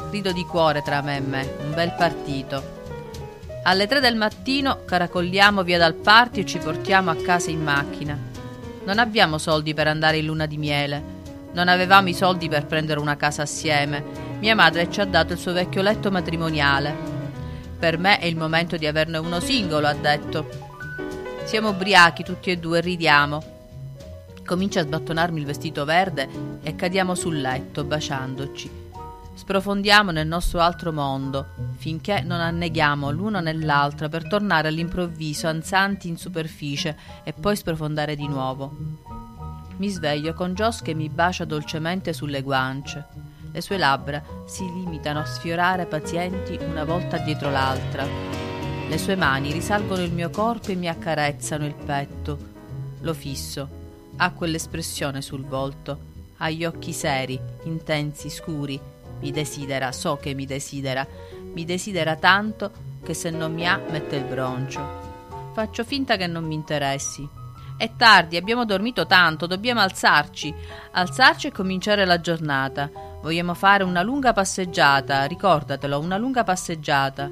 Rido 0.10 0.32
di 0.32 0.44
cuore 0.44 0.82
tra 0.82 1.02
me 1.02 1.18
e 1.18 1.22
me. 1.22 1.54
Un 1.62 1.74
bel 1.74 1.94
partito. 1.96 2.79
Alle 3.70 3.86
tre 3.86 4.00
del 4.00 4.16
mattino 4.16 4.84
caracolliamo 4.84 5.62
via 5.62 5.78
dal 5.78 5.94
party 5.94 6.40
e 6.40 6.46
ci 6.48 6.58
portiamo 6.58 7.12
a 7.12 7.16
casa 7.16 7.52
in 7.52 7.62
macchina. 7.62 8.18
Non 8.84 8.98
abbiamo 8.98 9.38
soldi 9.38 9.76
per 9.76 9.86
andare 9.86 10.18
in 10.18 10.26
luna 10.26 10.48
di 10.48 10.58
miele. 10.58 11.04
Non 11.54 11.68
avevamo 11.68 12.10
i 12.10 12.16
soldi 12.16 12.50
per 12.50 12.66
prendere 12.66 13.00
una 13.00 13.16
casa 13.16 13.44
assieme. 13.44 14.04
Mia 14.40 14.56
madre 14.56 14.90
ci 14.90 15.02
ha 15.02 15.06
dato 15.06 15.34
il 15.34 15.40
suo 15.40 15.54
vecchio 15.54 15.84
letto 15.84 16.10
matrimoniale. 16.10 16.96
Per 17.78 18.00
me 18.00 18.18
è 18.18 18.26
il 18.26 18.38
momento 18.38 18.76
di 18.76 18.88
averne 18.88 19.20
uno 19.20 19.40
singolo, 19.40 19.86
ha 19.86 19.94
detto. 19.94 20.50
Siamo 21.44 21.70
ubriachi 21.70 22.24
tutti 22.24 22.50
e 22.50 22.58
due 22.58 22.82
ridiamo. 22.82 23.44
Comincia 24.48 24.80
a 24.80 24.84
sbattonarmi 24.84 25.40
il 25.40 25.46
vestito 25.46 25.86
verde 25.86 26.28
e 26.64 26.76
cadiamo 26.76 27.14
sul 27.14 27.40
letto, 27.40 27.84
baciandoci. 27.84 28.89
Sprofondiamo 29.40 30.12
nel 30.12 30.28
nostro 30.28 30.60
altro 30.60 30.92
mondo, 30.92 31.54
finché 31.78 32.20
non 32.22 32.42
anneghiamo 32.42 33.10
l'uno 33.10 33.40
nell'altra 33.40 34.10
per 34.10 34.28
tornare 34.28 34.68
all'improvviso 34.68 35.48
ansanti 35.48 36.10
in 36.10 36.18
superficie 36.18 36.98
e 37.24 37.32
poi 37.32 37.56
sprofondare 37.56 38.18
di 38.18 38.28
nuovo. 38.28 38.76
Mi 39.78 39.88
sveglio 39.88 40.34
con 40.34 40.54
Joss 40.54 40.82
che 40.82 40.94
mi 40.94 41.08
bacia 41.08 41.46
dolcemente 41.46 42.12
sulle 42.12 42.42
guance. 42.42 43.06
Le 43.50 43.62
sue 43.62 43.78
labbra 43.78 44.22
si 44.46 44.66
limitano 44.66 45.20
a 45.20 45.26
sfiorare 45.26 45.86
pazienti 45.86 46.60
una 46.62 46.84
volta 46.84 47.18
dietro 47.18 47.50
l'altra. 47.50 48.06
Le 48.90 48.98
sue 48.98 49.16
mani 49.16 49.54
risalgono 49.54 50.02
il 50.02 50.12
mio 50.12 50.30
corpo 50.30 50.68
e 50.72 50.76
mi 50.76 50.90
accarezzano 50.90 51.66
il 51.66 51.76
petto. 51.76 52.38
Lo 53.00 53.14
fisso. 53.14 53.68
Ha 54.18 54.32
quell'espressione 54.32 55.22
sul 55.22 55.46
volto. 55.46 56.08
Ha 56.38 56.50
gli 56.50 56.66
occhi 56.66 56.92
seri, 56.92 57.40
intensi, 57.64 58.30
scuri, 58.30 58.80
mi 59.20 59.32
desidera, 59.32 59.92
so 59.92 60.18
che 60.18 60.34
mi 60.34 60.46
desidera, 60.46 61.06
mi 61.54 61.66
desidera 61.66 62.16
tanto 62.16 62.72
che 63.04 63.14
se 63.14 63.30
non 63.30 63.54
mi 63.54 63.68
ha 63.68 63.80
mette 63.90 64.16
il 64.18 64.24
broncio. 64.24 65.08
Faccio 65.54 65.84
finta 65.84 66.16
che 66.16 66.28
non 66.28 66.46
mi 66.46 66.56
interessi. 66.56 67.28
È 67.78 67.92
tardi, 67.96 68.36
abbiamo 68.36 68.66
dormito 68.66 69.08
tanto, 69.08 69.48
dobbiamo 69.48 69.80
alzarci, 69.80 70.54
alzarci 70.92 71.48
e 71.48 71.52
cominciare 71.52 72.06
la 72.06 72.20
giornata. 72.20 72.90
Vogliamo 73.22 73.54
fare 73.54 73.84
una 73.84 74.02
lunga 74.02 74.34
passeggiata, 74.34 75.24
ricordatelo, 75.26 75.98
una 76.00 76.18
lunga 76.18 76.44
passeggiata. 76.44 77.30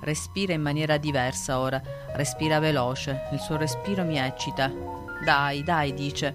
Respira 0.00 0.52
in 0.52 0.62
maniera 0.62 0.96
diversa 0.96 1.58
ora, 1.58 1.80
respira 2.14 2.58
veloce, 2.58 3.28
il 3.32 3.40
suo 3.40 3.56
respiro 3.56 4.04
mi 4.04 4.18
eccita. 4.18 4.72
Dai, 5.22 5.62
dai, 5.62 5.94
dice, 5.94 6.34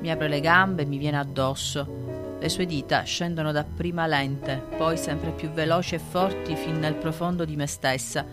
mi 0.00 0.10
apre 0.10 0.28
le 0.28 0.40
gambe 0.40 0.82
e 0.82 0.86
mi 0.86 0.98
viene 0.98 1.18
addosso. 1.18 2.15
Le 2.38 2.48
sue 2.50 2.66
dita 2.66 3.02
scendono 3.02 3.50
dapprima 3.50 4.06
lente, 4.06 4.62
poi 4.76 4.98
sempre 4.98 5.30
più 5.30 5.50
veloci 5.50 5.94
e 5.94 5.98
forti 5.98 6.54
fin 6.54 6.78
nel 6.78 6.94
profondo 6.94 7.44
di 7.46 7.56
me 7.56 7.66
stessa. 7.66 8.24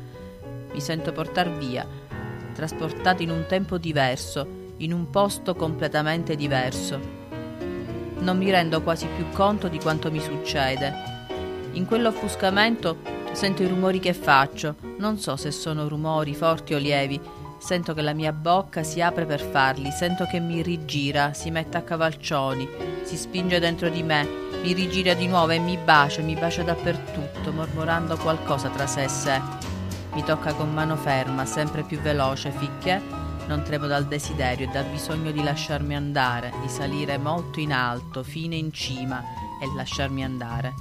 Mi 0.71 0.81
sento 0.81 1.13
portar 1.13 1.49
via, 1.57 1.87
trasportato 2.53 3.23
in 3.23 3.31
un 3.31 3.45
tempo 3.47 3.77
diverso, 3.77 4.45
in 4.77 4.91
un 4.91 5.09
posto 5.09 5.55
completamente 5.55 6.35
diverso. 6.35 6.99
Non 8.19 8.37
mi 8.37 8.51
rendo 8.51 8.81
quasi 8.81 9.07
più 9.15 9.29
conto 9.31 9.69
di 9.69 9.79
quanto 9.79 10.11
mi 10.11 10.19
succede. 10.19 10.93
In 11.71 11.85
quell'offuscamento 11.85 12.97
sento 13.31 13.63
i 13.63 13.67
rumori 13.67 13.99
che 13.99 14.13
faccio, 14.13 14.75
non 14.97 15.17
so 15.17 15.37
se 15.37 15.51
sono 15.51 15.87
rumori 15.87 16.35
forti 16.35 16.73
o 16.73 16.77
lievi, 16.77 17.19
Sento 17.63 17.93
che 17.93 18.01
la 18.01 18.11
mia 18.11 18.33
bocca 18.33 18.83
si 18.83 18.99
apre 18.99 19.25
per 19.25 19.39
farli, 19.39 19.89
sento 19.89 20.25
che 20.25 20.41
mi 20.41 20.61
rigira, 20.61 21.33
si 21.33 21.49
mette 21.49 21.77
a 21.77 21.81
cavalcioni, 21.81 22.67
si 23.03 23.15
spinge 23.15 23.57
dentro 23.61 23.87
di 23.87 24.03
me, 24.03 24.27
mi 24.61 24.73
rigira 24.73 25.13
di 25.13 25.27
nuovo 25.27 25.53
e 25.53 25.59
mi 25.59 25.77
bacia, 25.77 26.21
mi 26.21 26.35
bacia 26.35 26.61
dappertutto, 26.63 27.53
mormorando 27.53 28.17
qualcosa 28.17 28.67
tra 28.67 28.85
sé 28.85 29.03
e 29.03 29.07
sé. 29.07 29.41
Mi 30.11 30.25
tocca 30.25 30.51
con 30.53 30.73
mano 30.73 30.97
ferma, 30.97 31.45
sempre 31.45 31.83
più 31.83 32.01
veloce, 32.01 32.51
finché 32.51 33.01
non 33.47 33.63
tremo 33.63 33.87
dal 33.87 34.07
desiderio 34.07 34.67
e 34.67 34.69
dal 34.69 34.85
bisogno 34.91 35.31
di 35.31 35.41
lasciarmi 35.41 35.95
andare, 35.95 36.51
di 36.61 36.67
salire 36.67 37.17
molto 37.17 37.61
in 37.61 37.71
alto, 37.71 38.23
fino 38.23 38.55
in 38.55 38.73
cima 38.73 39.23
e 39.61 39.73
lasciarmi 39.73 40.21
andare. 40.21 40.73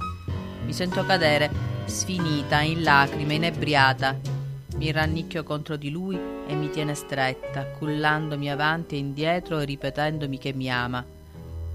Mi 0.65 0.73
sento 0.73 1.05
cadere, 1.05 1.49
sfinita, 1.85 2.59
in 2.59 2.83
lacrime, 2.83 3.35
inebriata, 3.35 4.41
mi 4.75 4.91
rannicchio 4.91 5.43
contro 5.43 5.75
di 5.75 5.89
lui 5.89 6.19
e 6.47 6.55
mi 6.55 6.69
tiene 6.69 6.95
stretta, 6.95 7.65
cullandomi 7.65 8.49
avanti 8.49 8.95
e 8.95 8.99
indietro 8.99 9.59
e 9.59 9.65
ripetendomi 9.65 10.37
che 10.37 10.53
mi 10.53 10.69
ama. 10.69 11.03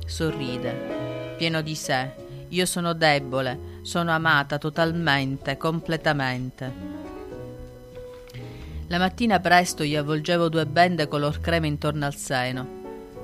Sorride, 0.05 1.35
pieno 1.37 1.61
di 1.61 1.75
sé. 1.75 2.11
Io 2.49 2.67
sono 2.67 2.95
debole, 2.95 3.59
sono 3.83 4.11
amata 4.11 4.59
totalmente, 4.59 5.57
completamente. 5.57 6.97
La 8.89 8.99
mattina 8.99 9.39
presto 9.39 9.85
gli 9.85 9.97
avvolgevo 9.97 10.49
due 10.49 10.65
bende 10.65 11.09
color 11.09 11.41
crema 11.41 11.67
intorno 11.67 12.07
al 12.07 12.15
seno. 12.15 12.77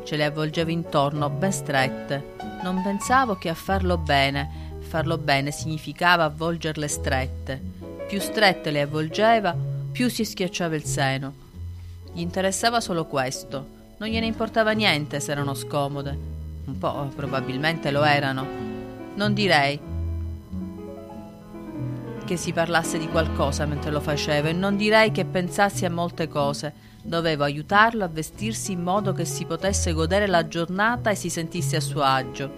Ce 0.05 0.16
le 0.16 0.25
avvolgevo 0.25 0.70
intorno, 0.70 1.31
ben 1.31 1.53
strette. 1.53 2.35
Non 2.62 2.83
pensavo 2.83 3.37
che 3.37 3.49
a 3.49 3.55
farlo 3.55 3.97
bene, 3.97 4.77
farlo 4.81 5.16
bene 5.16 5.51
significava 5.51 6.25
avvolgerle 6.25 6.87
strette. 6.87 7.84
Più 8.07 8.20
strette 8.20 8.70
le 8.70 8.82
avvolgeva, 8.82 9.57
più 9.90 10.09
si 10.09 10.24
schiacciava 10.24 10.74
il 10.74 10.84
seno. 10.84 11.34
Gli 12.12 12.20
interessava 12.20 12.80
solo 12.80 13.07
questo, 13.07 13.74
non 13.96 14.09
gliene 14.09 14.26
importava 14.26 14.72
niente 14.72 15.20
se 15.20 15.32
erano 15.32 15.55
scomode. 15.55 16.18
Un 16.66 16.78
po' 16.78 17.11
probabilmente 17.14 17.90
lo 17.90 18.02
erano. 18.02 18.46
Non 19.14 19.32
direi 19.32 19.80
che 22.24 22.36
si 22.36 22.52
parlasse 22.52 22.98
di 22.98 23.09
qualcosa 23.09 23.66
mentre 23.66 23.90
lo 23.90 24.00
facevo 24.00 24.48
e 24.48 24.52
non 24.52 24.76
direi 24.76 25.12
che 25.12 25.24
pensassi 25.24 25.84
a 25.84 25.90
molte 25.90 26.28
cose. 26.28 26.72
Dovevo 27.02 27.44
aiutarlo 27.44 28.02
a 28.02 28.09
vestirsi 28.09 28.72
in 28.72 28.82
modo 28.82 29.12
che 29.12 29.24
si 29.24 29.44
potesse 29.44 29.92
godere 29.92 30.26
la 30.26 30.48
giornata 30.48 31.11
e 31.11 31.14
si 31.14 31.28
sentisse 31.28 31.76
a 31.76 31.80
suo 31.80 32.02
agio. 32.02 32.50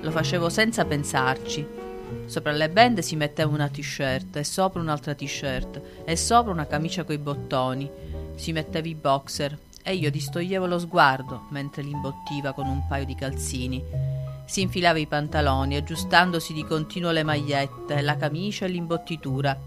Lo 0.00 0.10
facevo 0.10 0.48
senza 0.48 0.84
pensarci, 0.84 1.66
Sopra 2.26 2.52
le 2.52 2.68
bende 2.68 3.02
si 3.02 3.16
metteva 3.16 3.50
una 3.50 3.68
t-shirt 3.68 4.36
e 4.36 4.44
sopra 4.44 4.80
un'altra 4.80 5.14
t-shirt 5.14 5.80
e 6.04 6.16
sopra 6.16 6.52
una 6.52 6.66
camicia 6.66 7.04
coi 7.04 7.18
bottoni. 7.18 7.90
Si 8.34 8.52
metteva 8.52 8.86
i 8.86 8.94
boxer 8.94 9.58
e 9.82 9.94
io 9.94 10.10
distoglievo 10.10 10.66
lo 10.66 10.78
sguardo 10.78 11.46
mentre 11.50 11.82
li 11.82 11.90
imbottiva 11.90 12.52
con 12.52 12.66
un 12.66 12.86
paio 12.86 13.04
di 13.04 13.14
calzini. 13.14 13.82
Si 14.44 14.60
infilava 14.60 14.98
i 14.98 15.06
pantaloni, 15.06 15.76
aggiustandosi 15.76 16.52
di 16.52 16.64
continuo 16.64 17.10
le 17.10 17.22
magliette, 17.22 18.00
la 18.00 18.16
camicia 18.16 18.64
e 18.64 18.68
l'imbottitura. 18.68 19.58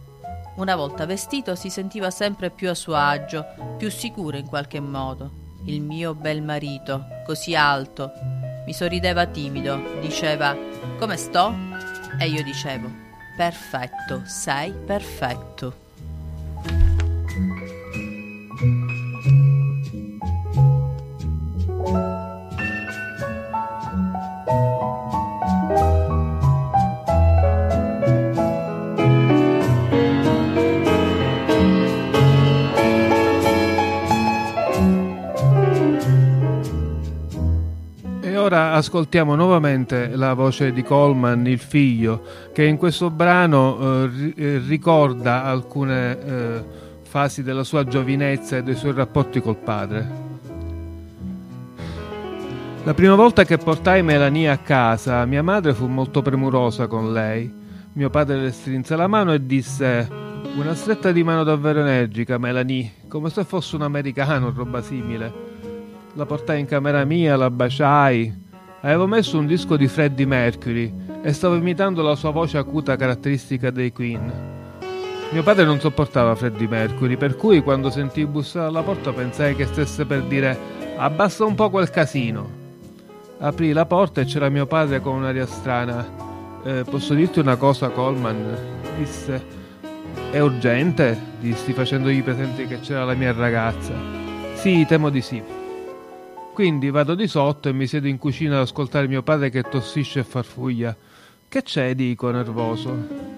Una 0.56 0.76
volta 0.76 1.06
vestito 1.06 1.56
si 1.56 1.70
sentiva 1.70 2.10
sempre 2.12 2.50
più 2.50 2.70
a 2.70 2.74
suo 2.74 2.96
agio, 2.96 3.46
più 3.78 3.90
sicuro 3.90 4.38
in 4.38 4.48
qualche 4.48 4.80
modo. 4.80 5.40
Il 5.66 5.82
mio 5.82 6.16
bel 6.16 6.42
marito, 6.42 7.06
così 7.26 7.56
alto. 7.56 8.12
Mi 8.66 8.74
sorrideva 8.74 9.26
timido, 9.28 9.80
diceva 10.02 10.56
come 10.98 11.18
sto? 11.18 11.71
E 12.22 12.28
io 12.28 12.44
dicevo, 12.44 12.88
perfetto, 13.36 14.22
sei 14.28 14.72
perfetto. 14.86 15.74
Ascoltiamo 38.74 39.36
nuovamente 39.36 40.16
la 40.16 40.34
voce 40.34 40.72
di 40.72 40.84
Coleman, 40.84 41.46
il 41.48 41.60
figlio, 41.60 42.22
che 42.54 42.64
in 42.64 42.78
questo 42.78 43.10
brano 43.10 44.06
eh, 44.06 44.34
eh, 44.36 44.62
ricorda 44.66 45.44
alcune 45.44 46.20
eh, 46.20 46.64
fasi 47.04 47.44
della 47.44 47.64
sua 47.64 47.84
giovinezza 47.84 48.58
e 48.58 48.64
dei 48.64 48.76
suoi 48.76 48.94
rapporti 48.94 49.42
col 49.42 49.58
padre. 49.58 50.30
La 52.84 52.94
prima 52.96 53.16
volta 53.16 53.44
che 53.44 53.58
portai 53.58 54.02
Melanie 54.02 54.50
a 54.50 54.58
casa, 54.58 55.24
mia 55.26 55.44
madre 55.44 55.74
fu 55.74 55.86
molto 55.88 56.22
premurosa 56.22 56.88
con 56.88 57.14
lei. 57.14 57.54
Mio 57.94 58.10
padre 58.10 58.38
le 58.38 58.52
strinse 58.52 58.96
la 58.96 59.08
mano 59.08 59.34
e 59.34 59.46
disse: 59.46 60.10
Una 60.56 60.74
stretta 60.74 61.12
di 61.12 61.24
mano 61.24 61.44
davvero 61.44 61.82
energica, 61.82 62.40
Melanie, 62.40 62.94
come 63.08 63.30
se 63.30 63.44
fosse 63.44 63.76
un 63.76 63.84
americano 63.84 64.52
roba 64.56 64.82
simile. 64.82 65.32
La 66.14 66.26
portai 66.26 66.60
in 66.62 66.66
camera 66.66 67.06
mia, 67.06 67.36
la 67.36 67.52
baciai. 67.52 68.50
Avevo 68.84 69.06
messo 69.06 69.38
un 69.38 69.46
disco 69.46 69.78
di 69.78 69.88
Freddie 69.88 70.26
Mercury 70.26 70.92
e 71.22 71.34
stavo 71.34 71.56
imitando 71.56 72.02
la 72.02 72.16
sua 72.16 72.32
voce 72.32 72.58
acuta 72.58 72.96
caratteristica 72.96 73.70
dei 73.70 73.92
Queen. 73.92 74.32
Mio 75.32 75.44
padre 75.44 75.66
non 75.66 75.80
sopportava 75.80 76.34
Freddie 76.34 76.68
Mercury, 76.68 77.16
per 77.16 77.36
cui 77.36 77.62
quando 77.62 77.92
sentii 77.92 78.26
bussare 78.26 78.68
alla 78.68 78.82
porta 78.82 79.14
pensai 79.14 79.56
che 79.56 79.68
stesse 79.68 80.06
per 80.06 80.24
dire 80.24 80.58
abbassa 80.98 81.46
un 81.46 81.54
po' 81.54 81.70
quel 81.70 81.92
casino. 81.92 82.50
Aprì 83.38 83.72
la 83.72 83.86
porta 83.86 84.22
e 84.22 84.26
c'era 84.26 84.50
mio 84.50 84.66
padre 84.66 85.00
con 85.00 85.16
un'aria 85.16 85.46
strana. 85.46 86.04
Eh, 86.64 86.84
posso 86.84 87.14
dirti 87.14 87.40
una 87.40 87.58
cosa, 87.58 87.90
Coleman? 87.90 88.58
Disse. 88.98 89.60
È 90.32 90.40
urgente? 90.40 91.18
Dissi 91.40 91.74
facendogli 91.74 92.24
presente 92.24 92.66
che 92.66 92.80
c'era 92.80 93.06
la 93.06 93.14
mia 93.14 93.32
ragazza. 93.32 93.94
Sì, 94.56 94.86
temo 94.88 95.10
di 95.10 95.22
sì. 95.22 95.61
Quindi 96.54 96.90
vado 96.90 97.16
di 97.16 97.28
sotto 97.28 97.70
e 97.70 97.74
mi 97.74 97.88
siedo 97.88 98.08
in 98.08 98.18
cucina 98.18 98.56
ad 98.56 98.62
ascoltare 98.64 99.08
mio 99.08 99.24
padre 99.24 99.50
che 99.50 99.64
tossisce 99.64 100.20
e 100.20 100.24
farfuglia. 100.24 100.96
Che 101.48 101.64
c'è? 101.64 101.96
dico, 101.96 102.30
nervoso. 102.30 103.30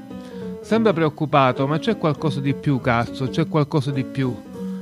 Sembra 0.61 0.93
preoccupato, 0.93 1.67
ma 1.67 1.77
c'è 1.77 1.97
qualcosa 1.97 2.39
di 2.39 2.53
più, 2.53 2.79
cazzo, 2.79 3.29
c'è 3.29 3.47
qualcosa 3.47 3.91
di 3.91 4.03
più. 4.03 4.35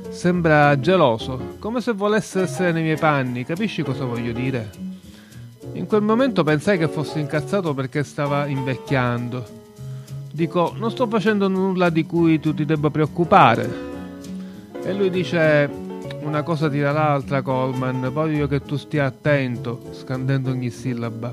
Sembra 0.08 0.78
geloso, 0.78 1.56
come 1.58 1.80
se 1.80 1.92
volesse 1.92 2.42
essere 2.42 2.72
nei 2.72 2.82
miei 2.82 2.98
panni, 2.98 3.44
capisci 3.44 3.82
cosa 3.82 4.04
voglio 4.04 4.32
dire? 4.32 4.70
In 5.72 5.86
quel 5.86 6.02
momento 6.02 6.42
pensai 6.42 6.78
che 6.78 6.88
fosse 6.88 7.18
incazzato 7.18 7.74
perché 7.74 8.02
stava 8.04 8.46
invecchiando. 8.46 9.44
Dico, 10.30 10.74
non 10.76 10.90
sto 10.90 11.06
facendo 11.06 11.48
nulla 11.48 11.90
di 11.90 12.06
cui 12.06 12.40
tu 12.40 12.54
ti 12.54 12.64
debba 12.64 12.90
preoccupare. 12.90 13.90
E 14.82 14.92
lui 14.92 15.10
dice, 15.10 15.68
una 16.22 16.42
cosa 16.42 16.68
tira 16.68 16.92
l'altra, 16.92 17.42
Coleman. 17.42 18.10
Voglio 18.12 18.46
che 18.46 18.60
tu 18.62 18.76
stia 18.76 19.06
attento, 19.06 19.80
scandendo 19.92 20.50
ogni 20.50 20.70
sillaba. 20.70 21.32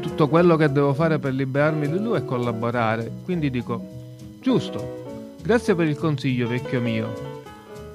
Tutto 0.00 0.28
quello 0.28 0.56
che 0.56 0.70
devo 0.70 0.94
fare 0.94 1.18
per 1.18 1.32
liberarmi 1.32 1.88
di 1.88 1.98
lui 1.98 2.18
è 2.18 2.24
collaborare. 2.24 3.10
Quindi 3.24 3.50
dico: 3.50 3.82
Giusto. 4.40 4.96
Grazie 5.42 5.74
per 5.74 5.86
il 5.86 5.96
consiglio, 5.96 6.48
vecchio 6.48 6.80
mio. 6.80 7.36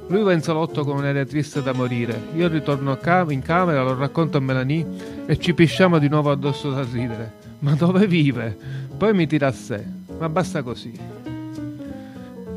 Lui 0.08 0.24
va 0.24 0.34
in 0.34 0.42
salotto 0.42 0.84
con 0.84 0.98
un'aria 0.98 1.26
triste 1.26 1.62
da 1.62 1.74
morire. 1.74 2.20
Io 2.36 2.48
ritorno 2.48 2.98
in 3.30 3.42
camera, 3.42 3.84
lo 3.84 3.96
racconto 3.96 4.38
a 4.38 4.42
Melanie 4.42 4.86
e 5.26 5.38
ci 5.38 5.54
pisciamo 5.54 6.00
di 6.00 6.10
nuovo 6.10 6.32
addosso 6.32 6.72
da 6.72 6.84
ridere. 6.84 7.34
Ma 7.60 7.74
dove 7.76 8.08
vive? 8.08 8.58
Poi 8.98 9.14
mi 9.14 9.28
tira 9.28 9.48
a 9.48 9.52
sé. 9.52 9.84
Ma 10.18 10.30
basta 10.30 10.62
così. 10.62 11.23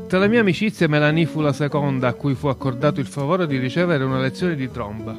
Tra 0.07 0.19
le 0.19 0.29
mie 0.29 0.39
amicizie 0.39 0.87
Melanie 0.87 1.25
fu 1.25 1.41
la 1.41 1.51
seconda 1.51 2.07
a 2.07 2.13
cui 2.13 2.33
fu 2.33 2.47
accordato 2.47 3.01
il 3.01 3.07
favore 3.07 3.45
di 3.45 3.57
ricevere 3.57 4.05
una 4.05 4.21
lezione 4.21 4.55
di 4.55 4.71
tromba. 4.71 5.13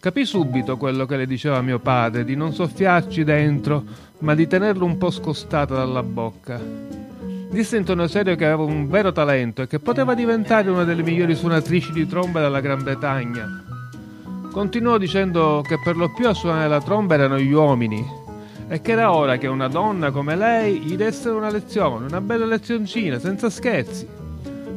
Capì 0.00 0.24
subito 0.24 0.76
quello 0.76 1.06
che 1.06 1.16
le 1.16 1.26
diceva 1.26 1.62
mio 1.62 1.78
padre, 1.78 2.24
di 2.24 2.34
non 2.34 2.52
soffiarci 2.52 3.22
dentro, 3.22 3.84
ma 4.18 4.34
di 4.34 4.48
tenerlo 4.48 4.84
un 4.84 4.98
po' 4.98 5.10
scostata 5.10 5.76
dalla 5.76 6.02
bocca. 6.02 6.60
Disse 7.50 7.76
in 7.76 7.84
tono 7.84 8.08
serio 8.08 8.34
che 8.34 8.46
aveva 8.46 8.64
un 8.64 8.88
vero 8.88 9.12
talento 9.12 9.62
e 9.62 9.68
che 9.68 9.78
poteva 9.78 10.14
diventare 10.14 10.68
una 10.68 10.82
delle 10.82 11.04
migliori 11.04 11.36
suonatrici 11.36 11.92
di 11.92 12.08
tromba 12.08 12.40
della 12.40 12.60
Gran 12.60 12.82
Bretagna. 12.82 13.46
Continuò 14.50 14.98
dicendo 14.98 15.62
che 15.64 15.78
per 15.84 15.96
lo 15.96 16.12
più 16.12 16.26
a 16.26 16.34
suonare 16.34 16.66
la 16.66 16.80
tromba 16.80 17.14
erano 17.14 17.38
gli 17.38 17.52
uomini 17.52 18.21
e 18.68 18.80
che 18.80 18.92
era 18.92 19.14
ora 19.14 19.36
che 19.36 19.46
una 19.46 19.68
donna 19.68 20.10
come 20.10 20.36
lei 20.36 20.78
gli 20.80 20.96
desse 20.96 21.28
una 21.28 21.50
lezione, 21.50 22.06
una 22.06 22.20
bella 22.20 22.46
lezioncina, 22.46 23.18
senza 23.18 23.50
scherzi. 23.50 24.06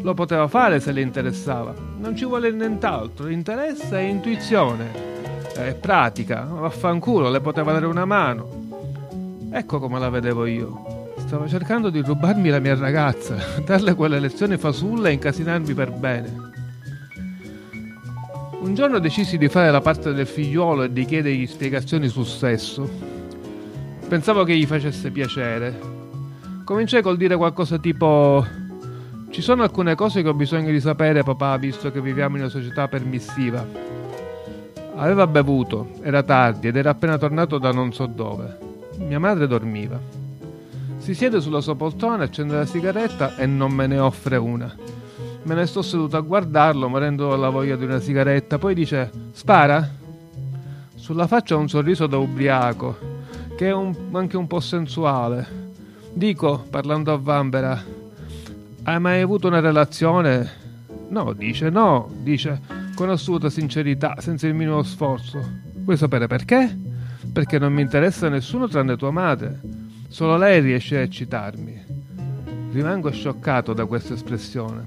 Lo 0.02 0.14
poteva 0.14 0.48
fare 0.48 0.80
se 0.80 0.92
le 0.92 1.02
interessava, 1.02 1.74
non 1.98 2.16
ci 2.16 2.26
vuole 2.26 2.52
nient'altro, 2.52 3.28
interesse 3.28 3.98
e 3.98 4.08
intuizione. 4.08 5.14
È 5.56 5.74
pratica, 5.74 6.44
vaffanculo, 6.44 7.30
le 7.30 7.40
poteva 7.40 7.72
dare 7.72 7.86
una 7.86 8.06
mano. 8.06 8.64
Ecco 9.52 9.80
come 9.80 10.00
la 10.00 10.10
vedevo 10.10 10.46
io. 10.46 11.14
Stavo 11.18 11.48
cercando 11.48 11.90
di 11.90 12.02
rubarmi 12.02 12.50
la 12.50 12.60
mia 12.60 12.76
ragazza, 12.76 13.36
darle 13.66 13.96
quelle 13.96 14.20
lezioni 14.20 14.58
fasulle 14.58 15.10
e 15.10 15.14
incasinarmi 15.14 15.74
per 15.74 15.92
bene. 15.92 16.54
Un 18.60 18.74
giorno 18.74 19.00
decisi 19.00 19.38
di 19.38 19.48
fare 19.48 19.72
la 19.72 19.82
parte 19.82 20.14
del 20.14 20.28
figliuolo 20.28 20.84
e 20.84 20.92
di 20.92 21.06
chiedergli 21.06 21.48
spiegazioni 21.48 22.08
sul 22.08 22.26
sesso. 22.26 22.90
Pensavo 24.08 24.44
che 24.44 24.56
gli 24.56 24.68
facesse 24.68 25.10
piacere. 25.10 25.80
Cominciai 26.64 27.02
col 27.02 27.18
dire 27.18 27.36
qualcosa 27.36 27.80
tipo: 27.80 28.46
Ci 29.32 29.42
sono 29.42 29.64
alcune 29.64 29.96
cose 29.96 30.22
che 30.22 30.30
ho 30.30 30.34
bisogno 30.36 30.70
di 30.70 30.80
sapere, 30.80 31.24
papà, 31.24 31.58
visto 31.58 31.92
che 31.92 32.02
viviamo 32.02 32.36
in 32.36 32.44
una 32.44 32.52
società 32.52 32.88
permissiva. 32.88 33.66
Aveva 34.96 35.26
bevuto, 35.26 35.90
era 36.04 36.22
tardi 36.22 36.68
ed 36.68 36.76
era 36.76 36.92
appena 36.92 37.18
tornato 37.18 37.58
da 37.58 37.72
non 37.72 37.94
so 37.94 38.06
dove. 38.06 38.58
Mia 39.00 39.20
madre 39.20 39.48
dormiva. 39.48 40.00
Si 40.98 41.16
siede 41.16 41.42
sulla 41.42 41.60
sua 41.62 41.76
poltrona, 41.76 42.26
accende 42.26 42.56
la 42.56 42.66
sigaretta 42.66 43.36
e 43.36 43.48
non 43.48 43.74
me 43.74 43.88
ne 43.88 43.98
offre 43.98 44.38
una. 44.38 44.72
Me 45.44 45.56
ne 45.56 45.66
sto 45.66 45.82
seduto 45.82 46.16
a 46.16 46.22
guardarlo, 46.22 46.88
morendo 46.88 47.30
dalla 47.30 47.50
voglia 47.50 47.76
di 47.76 47.86
una 47.86 48.00
sigaretta. 48.00 48.60
Poi 48.60 48.76
dice: 48.76 49.10
Spara? 49.32 49.90
Sulla 50.94 51.26
faccia 51.26 51.56
un 51.56 51.68
sorriso 51.68 52.06
da 52.06 52.18
ubriaco 52.18 53.15
che 53.56 53.68
è 53.68 53.74
un, 53.74 53.96
anche 54.12 54.38
un 54.38 54.48
po' 54.48 54.60
sensuale. 54.60 55.64
Dico, 56.14 56.66
parlando 56.70 57.14
a 57.14 57.18
Vambera, 57.18 57.84
hai 58.84 59.00
mai 59.00 59.22
avuto 59.22 59.48
una 59.48 59.60
relazione? 59.60 60.64
No, 61.10 61.34
dice 61.34 61.70
no, 61.70 62.10
dice 62.22 62.84
con 62.96 63.10
assoluta 63.10 63.50
sincerità, 63.50 64.16
senza 64.20 64.48
il 64.48 64.54
minimo 64.54 64.82
sforzo. 64.82 65.40
Vuoi 65.74 65.98
sapere 65.98 66.28
perché? 66.28 66.76
Perché 67.32 67.60
non 67.60 67.74
mi 67.74 67.82
interessa 67.82 68.30
nessuno 68.30 68.68
tranne 68.68 68.96
tua 68.96 69.12
madre. 69.12 69.60
Solo 70.08 70.38
lei 70.38 70.62
riesce 70.62 70.98
a 70.98 71.02
eccitarmi. 71.02 71.84
Rimango 72.72 73.12
scioccato 73.12 73.74
da 73.74 73.86
questa 73.86 74.14
espressione. 74.14 74.86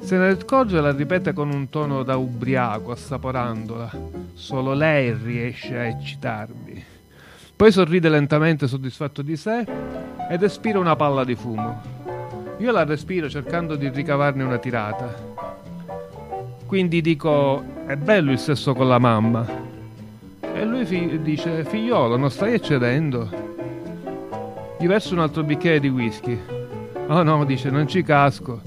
Se 0.00 0.16
ne 0.16 0.28
accorge 0.28 0.80
la 0.80 0.92
ripete 0.92 1.32
con 1.32 1.52
un 1.52 1.68
tono 1.68 2.02
da 2.02 2.16
ubriaco, 2.16 2.92
assaporandola. 2.92 3.90
Solo 4.32 4.72
lei 4.72 5.12
riesce 5.14 5.76
a 5.76 5.84
eccitarmi. 5.84 6.84
Poi 7.56 7.72
sorride 7.72 8.10
lentamente 8.10 8.68
soddisfatto 8.68 9.22
di 9.22 9.34
sé 9.34 9.64
ed 10.28 10.42
espira 10.42 10.78
una 10.78 10.94
palla 10.94 11.24
di 11.24 11.34
fumo. 11.34 11.80
Io 12.58 12.70
la 12.70 12.84
respiro 12.84 13.30
cercando 13.30 13.76
di 13.76 13.88
ricavarne 13.88 14.42
una 14.42 14.58
tirata. 14.58 15.14
Quindi 16.66 17.00
dico, 17.00 17.64
è 17.86 17.96
bello 17.96 18.32
il 18.32 18.38
sesso 18.38 18.74
con 18.74 18.88
la 18.88 18.98
mamma. 18.98 19.46
E 20.40 20.64
lui 20.66 20.84
fi- 20.84 21.22
dice, 21.22 21.64
figliolo, 21.64 22.18
non 22.18 22.30
stai 22.30 22.52
eccedendo? 22.52 23.30
Gli 24.78 24.86
verso 24.86 25.14
un 25.14 25.20
altro 25.20 25.42
bicchiere 25.42 25.80
di 25.80 25.88
whisky. 25.88 26.38
Oh 27.06 27.22
no, 27.22 27.42
dice, 27.46 27.70
non 27.70 27.88
ci 27.88 28.02
casco. 28.02 28.60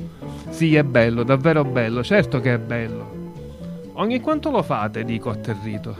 Sì, 0.49 0.75
è 0.75 0.83
bello, 0.83 1.21
davvero 1.21 1.63
bello, 1.63 2.03
certo 2.03 2.41
che 2.41 2.55
è 2.55 2.57
bello. 2.57 3.33
Ogni 3.93 4.19
quanto 4.19 4.49
lo 4.49 4.63
fate? 4.63 5.03
dico 5.03 5.29
atterrito. 5.29 5.95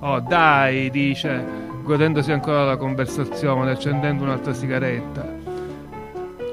Oh 0.00 0.20
dai, 0.20 0.88
dice, 0.90 1.61
godendosi 1.82 2.32
ancora 2.32 2.64
la 2.64 2.76
conversazione, 2.76 3.72
accendendo 3.72 4.24
un'altra 4.24 4.52
sigaretta. 4.52 5.26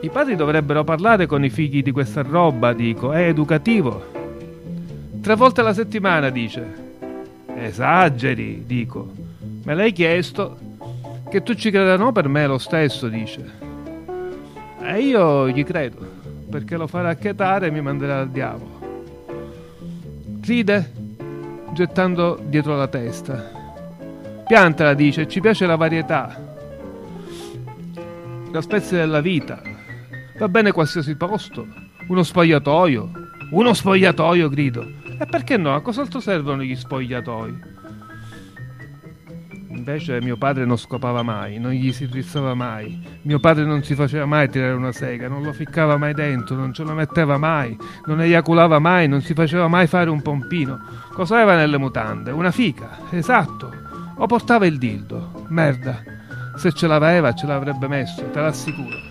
I 0.01 0.09
padri 0.09 0.35
dovrebbero 0.35 0.83
parlare 0.83 1.25
con 1.25 1.43
i 1.43 1.49
figli 1.49 1.81
di 1.81 1.91
questa 1.91 2.21
roba, 2.21 2.73
dico, 2.73 3.11
è 3.11 3.27
educativo. 3.27 4.05
Tre 5.21 5.35
volte 5.35 5.61
alla 5.61 5.73
settimana, 5.73 6.29
dice. 6.29 6.87
Esageri, 7.55 8.63
dico. 8.65 9.11
Me 9.63 9.75
l'hai 9.75 9.91
chiesto? 9.91 10.57
Che 11.29 11.43
tu 11.43 11.53
ci 11.53 11.69
creda 11.69 11.97
no 11.97 12.11
per 12.11 12.27
me 12.27 12.47
lo 12.47 12.57
stesso, 12.57 13.07
dice. 13.09 13.43
E 14.81 14.99
io 15.01 15.49
gli 15.49 15.63
credo, 15.63 15.97
perché 16.49 16.77
lo 16.77 16.87
farà 16.87 17.09
acchietare 17.09 17.67
e 17.67 17.71
mi 17.71 17.81
manderà 17.81 18.19
al 18.19 18.29
diavolo. 18.29 18.79
Ride, 20.41 20.91
gettando 21.73 22.39
dietro 22.41 22.75
la 22.75 22.87
testa. 22.87 23.58
Piantala, 24.49 24.95
dice, 24.95 25.27
ci 25.27 25.41
piace 25.41 25.67
la 25.67 25.75
varietà. 25.75 26.35
La 28.51 28.61
spezia 28.61 28.97
della 28.97 29.21
vita. 29.21 29.61
Va 30.39 30.49
bene 30.49 30.71
qualsiasi 30.71 31.15
posto. 31.15 31.67
Uno 32.07 32.23
spogliatoio. 32.23 33.11
Uno 33.51 33.73
spogliatoio, 33.75 34.49
grido. 34.49 34.91
E 35.19 35.27
perché 35.27 35.55
no? 35.57 35.75
A 35.75 35.81
cos'altro 35.81 36.19
servono 36.19 36.63
gli 36.63 36.75
spogliatoi? 36.75 37.59
Invece 39.67 40.19
mio 40.19 40.35
padre 40.35 40.65
non 40.65 40.77
scopava 40.77 41.21
mai, 41.21 41.59
non 41.59 41.69
gli 41.69 41.91
si 41.93 42.07
drizzava 42.07 42.55
mai. 42.55 42.99
Mio 43.21 43.39
padre 43.39 43.65
non 43.65 43.83
si 43.83 43.93
faceva 43.93 44.25
mai 44.25 44.49
tirare 44.49 44.73
una 44.73 44.91
sega, 44.91 45.27
non 45.27 45.43
lo 45.43 45.53
ficcava 45.53 45.95
mai 45.95 46.15
dentro, 46.15 46.55
non 46.55 46.73
ce 46.73 46.81
lo 46.81 46.95
metteva 46.95 47.37
mai, 47.37 47.77
non 48.07 48.19
eiaculava 48.19 48.79
mai, 48.79 49.07
non 49.07 49.21
si 49.21 49.35
faceva 49.35 49.67
mai 49.67 49.85
fare 49.85 50.09
un 50.09 50.23
pompino. 50.23 50.79
Cosa 51.13 51.35
aveva 51.35 51.55
nelle 51.55 51.77
mutande? 51.77 52.31
Una 52.31 52.49
fica, 52.49 52.97
esatto. 53.11 53.88
O 54.21 54.27
portava 54.27 54.65
il 54.65 54.77
dildo. 54.77 55.45
Merda. 55.47 56.03
Se 56.57 56.73
ce 56.73 56.87
l'aveva 56.87 57.33
ce 57.33 57.47
l'avrebbe 57.47 57.87
messo, 57.87 58.21
te 58.31 58.39
l'assicuro. 58.41 59.08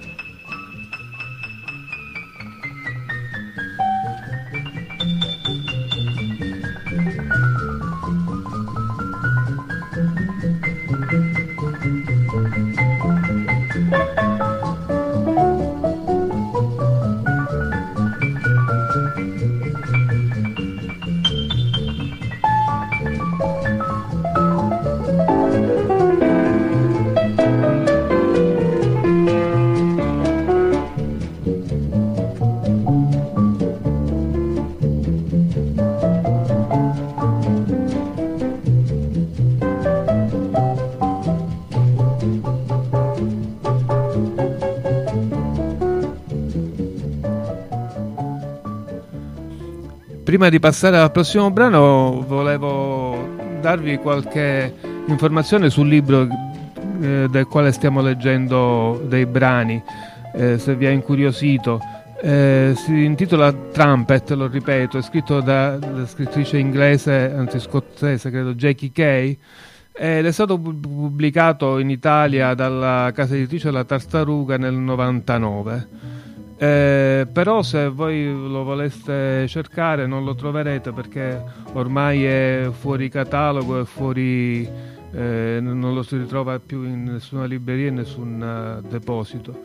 Prima 50.28 50.50
di 50.50 50.60
passare 50.60 50.98
al 50.98 51.10
prossimo 51.10 51.50
brano 51.50 52.22
volevo 52.28 53.34
darvi 53.62 53.96
qualche 53.96 54.74
informazione 55.06 55.70
sul 55.70 55.88
libro 55.88 56.28
eh, 57.00 57.28
del 57.30 57.46
quale 57.46 57.72
stiamo 57.72 58.02
leggendo 58.02 59.02
dei 59.06 59.24
brani, 59.24 59.82
eh, 60.34 60.58
se 60.58 60.74
vi 60.74 60.84
ha 60.84 60.90
incuriosito. 60.90 61.80
Eh, 62.20 62.74
si 62.76 63.04
intitola 63.04 63.50
Trumpet, 63.54 64.32
lo 64.32 64.48
ripeto, 64.48 64.98
è 64.98 65.02
scritto 65.02 65.40
da, 65.40 65.78
da 65.78 66.06
scrittrice 66.06 66.58
inglese, 66.58 67.32
anzi 67.34 67.58
scozzese, 67.58 68.28
credo, 68.28 68.52
Jackie 68.52 68.92
Kay, 68.92 69.38
ed 69.94 70.26
è 70.26 70.30
stato 70.30 70.58
pubblicato 70.58 71.78
in 71.78 71.88
Italia 71.88 72.52
dalla 72.52 73.12
casa 73.14 73.34
editrice 73.34 73.70
La 73.70 73.84
Tartaruga 73.84 74.58
nel 74.58 74.74
99. 74.74 75.88
Eh, 76.60 77.24
però 77.32 77.62
se 77.62 77.88
voi 77.88 78.24
lo 78.24 78.64
voleste 78.64 79.46
cercare 79.46 80.08
non 80.08 80.24
lo 80.24 80.34
troverete 80.34 80.90
perché 80.90 81.40
ormai 81.74 82.24
è 82.24 82.68
fuori 82.72 83.08
catalogo, 83.08 83.80
è 83.80 83.84
fuori, 83.84 84.68
eh, 85.12 85.58
non 85.60 85.94
lo 85.94 86.02
si 86.02 86.16
ritrova 86.16 86.58
più 86.58 86.82
in 86.82 87.04
nessuna 87.04 87.44
libreria, 87.44 87.88
in 87.88 87.94
nessun 87.94 88.80
uh, 88.82 88.88
deposito. 88.88 89.62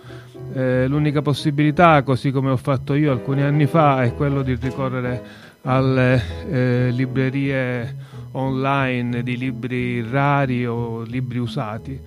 Eh, 0.54 0.86
l'unica 0.88 1.24
possibilità, 1.24 2.04
così 2.04 2.30
come 2.30 2.52
ho 2.52 2.58
fatto 2.58 2.94
io 2.94 3.12
alcuni 3.12 3.42
anni 3.42 3.66
fa, 3.66 4.04
è 4.04 4.14
quello 4.14 4.44
di 4.44 4.54
ricorrere 4.54 5.52
alle 5.64 6.22
eh, 6.48 6.90
librerie 6.92 7.96
online 8.34 9.24
di 9.24 9.36
libri 9.36 10.08
rari 10.08 10.66
o 10.68 11.02
libri 11.02 11.40
usati 11.40 12.00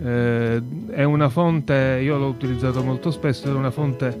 eh, 0.00 0.62
è 0.90 1.04
una 1.04 1.28
fonte, 1.28 2.00
io 2.02 2.18
l'ho 2.18 2.28
utilizzato 2.28 2.82
molto 2.82 3.10
spesso, 3.10 3.48
è 3.48 3.52
una 3.52 3.70
fonte 3.70 4.16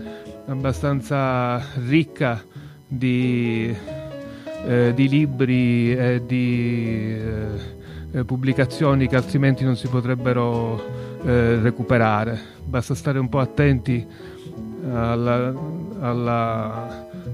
abbastanza 0.46 1.62
ricca 1.86 2.42
di, 2.86 3.74
eh, 4.66 4.92
di 4.94 5.08
libri 5.08 5.94
e 5.94 6.22
di 6.26 7.14
eh, 7.14 7.80
eh 8.12 8.24
pubblicazioni 8.24 9.08
che 9.08 9.16
altrimenti 9.16 9.64
non 9.64 9.76
si 9.76 9.88
potrebbero 9.88 10.80
eh, 11.24 11.60
recuperare. 11.60 12.38
Basta 12.64 12.94
stare 12.94 13.18
un 13.18 13.28
po' 13.28 13.38
attenti 13.38 14.06
alle 14.84 15.54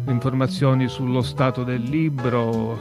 informazioni 0.07 0.87
sullo 0.87 1.23
stato 1.23 1.65
del 1.65 1.81
libro 1.81 2.79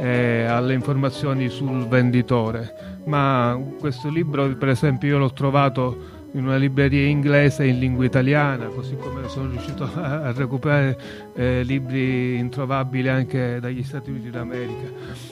e 0.00 0.44
alle 0.44 0.74
informazioni 0.74 1.48
sul 1.48 1.86
venditore 1.86 2.89
ma 3.04 3.58
questo 3.78 4.08
libro 4.08 4.48
per 4.56 4.68
esempio 4.68 5.08
io 5.08 5.18
l'ho 5.18 5.32
trovato 5.32 6.18
in 6.32 6.44
una 6.44 6.56
libreria 6.56 7.06
inglese 7.06 7.66
in 7.66 7.78
lingua 7.78 8.04
italiana, 8.04 8.66
così 8.66 8.96
come 8.96 9.28
sono 9.28 9.50
riuscito 9.50 9.84
a, 9.94 10.30
recuperare 10.32 10.98
eh, 11.34 11.62
libri 11.64 12.36
introvabili 12.36 13.08
anche 13.08 13.58
dagli 13.60 13.82
Stati 13.82 14.10
Uniti 14.10 14.30
d'America. 14.30 14.88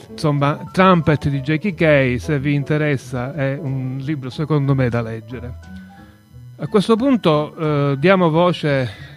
Insomma, 0.09 0.61
Trumpet 0.71 1.29
di 1.29 1.39
Jackie 1.39 1.73
Kay, 1.73 2.19
se 2.19 2.39
vi 2.39 2.53
interessa, 2.53 3.33
è 3.33 3.57
un 3.61 3.97
libro 4.01 4.29
secondo 4.29 4.75
me 4.75 4.89
da 4.89 5.01
leggere. 5.01 5.53
A 6.57 6.67
questo 6.67 6.97
punto 6.97 7.55
eh, 7.55 7.95
diamo 7.97 8.29
voce 8.29 9.07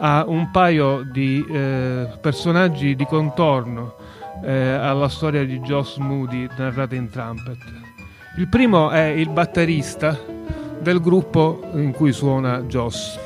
a 0.00 0.24
un 0.26 0.50
paio 0.50 1.02
di 1.02 1.44
eh, 1.48 2.08
personaggi 2.20 2.96
di 2.96 3.04
contorno 3.04 3.94
eh, 4.42 4.52
alla 4.52 5.08
storia 5.08 5.44
di 5.44 5.60
Joss 5.60 5.98
Moody 5.98 6.48
narrata 6.56 6.94
in 6.96 7.08
Trumpet. 7.08 7.87
Il 8.38 8.46
primo 8.46 8.90
è 8.90 9.02
il 9.02 9.30
batterista 9.30 10.16
del 10.80 11.00
gruppo 11.00 11.60
in 11.72 11.90
cui 11.90 12.12
suona 12.12 12.60
Joss. 12.60 13.18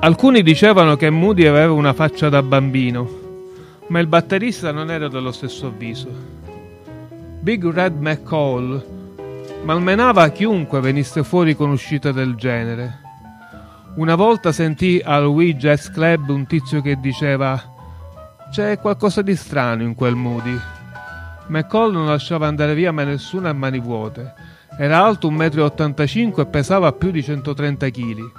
Alcuni 0.00 0.42
dicevano 0.42 0.96
che 0.96 1.10
Moody 1.10 1.46
aveva 1.46 1.70
una 1.70 1.92
faccia 1.92 2.28
da 2.28 2.42
bambino, 2.42 3.08
ma 3.86 4.00
il 4.00 4.08
batterista 4.08 4.72
non 4.72 4.90
era 4.90 5.06
dello 5.06 5.30
stesso 5.30 5.68
avviso. 5.68 6.08
Big 7.38 7.64
Red 7.70 8.00
McCall 8.00 8.84
malmenava 9.62 10.30
chiunque 10.30 10.80
venisse 10.80 11.22
fuori 11.22 11.54
con 11.54 11.70
uscite 11.70 12.12
del 12.12 12.34
genere. 12.34 12.98
Una 13.94 14.16
volta 14.16 14.50
sentì 14.50 15.00
al 15.04 15.26
Wii 15.26 15.54
Jazz 15.54 15.86
Club 15.90 16.30
un 16.30 16.46
tizio 16.46 16.82
che 16.82 16.98
diceva 16.98 17.62
c'è 18.50 18.80
qualcosa 18.80 19.22
di 19.22 19.36
strano 19.36 19.84
in 19.84 19.94
quel 19.94 20.16
Moody. 20.16 20.77
McCall 21.48 21.92
non 21.92 22.06
lasciava 22.06 22.46
andare 22.46 22.74
via 22.74 22.92
mai 22.92 23.06
nessuno 23.06 23.48
a 23.48 23.52
mani 23.52 23.80
vuote. 23.80 24.34
Era 24.78 25.02
alto 25.02 25.30
1,85 25.30 26.36
m 26.36 26.40
e 26.40 26.46
pesava 26.46 26.92
più 26.92 27.10
di 27.10 27.22
130 27.22 27.88
kg. 27.88 28.30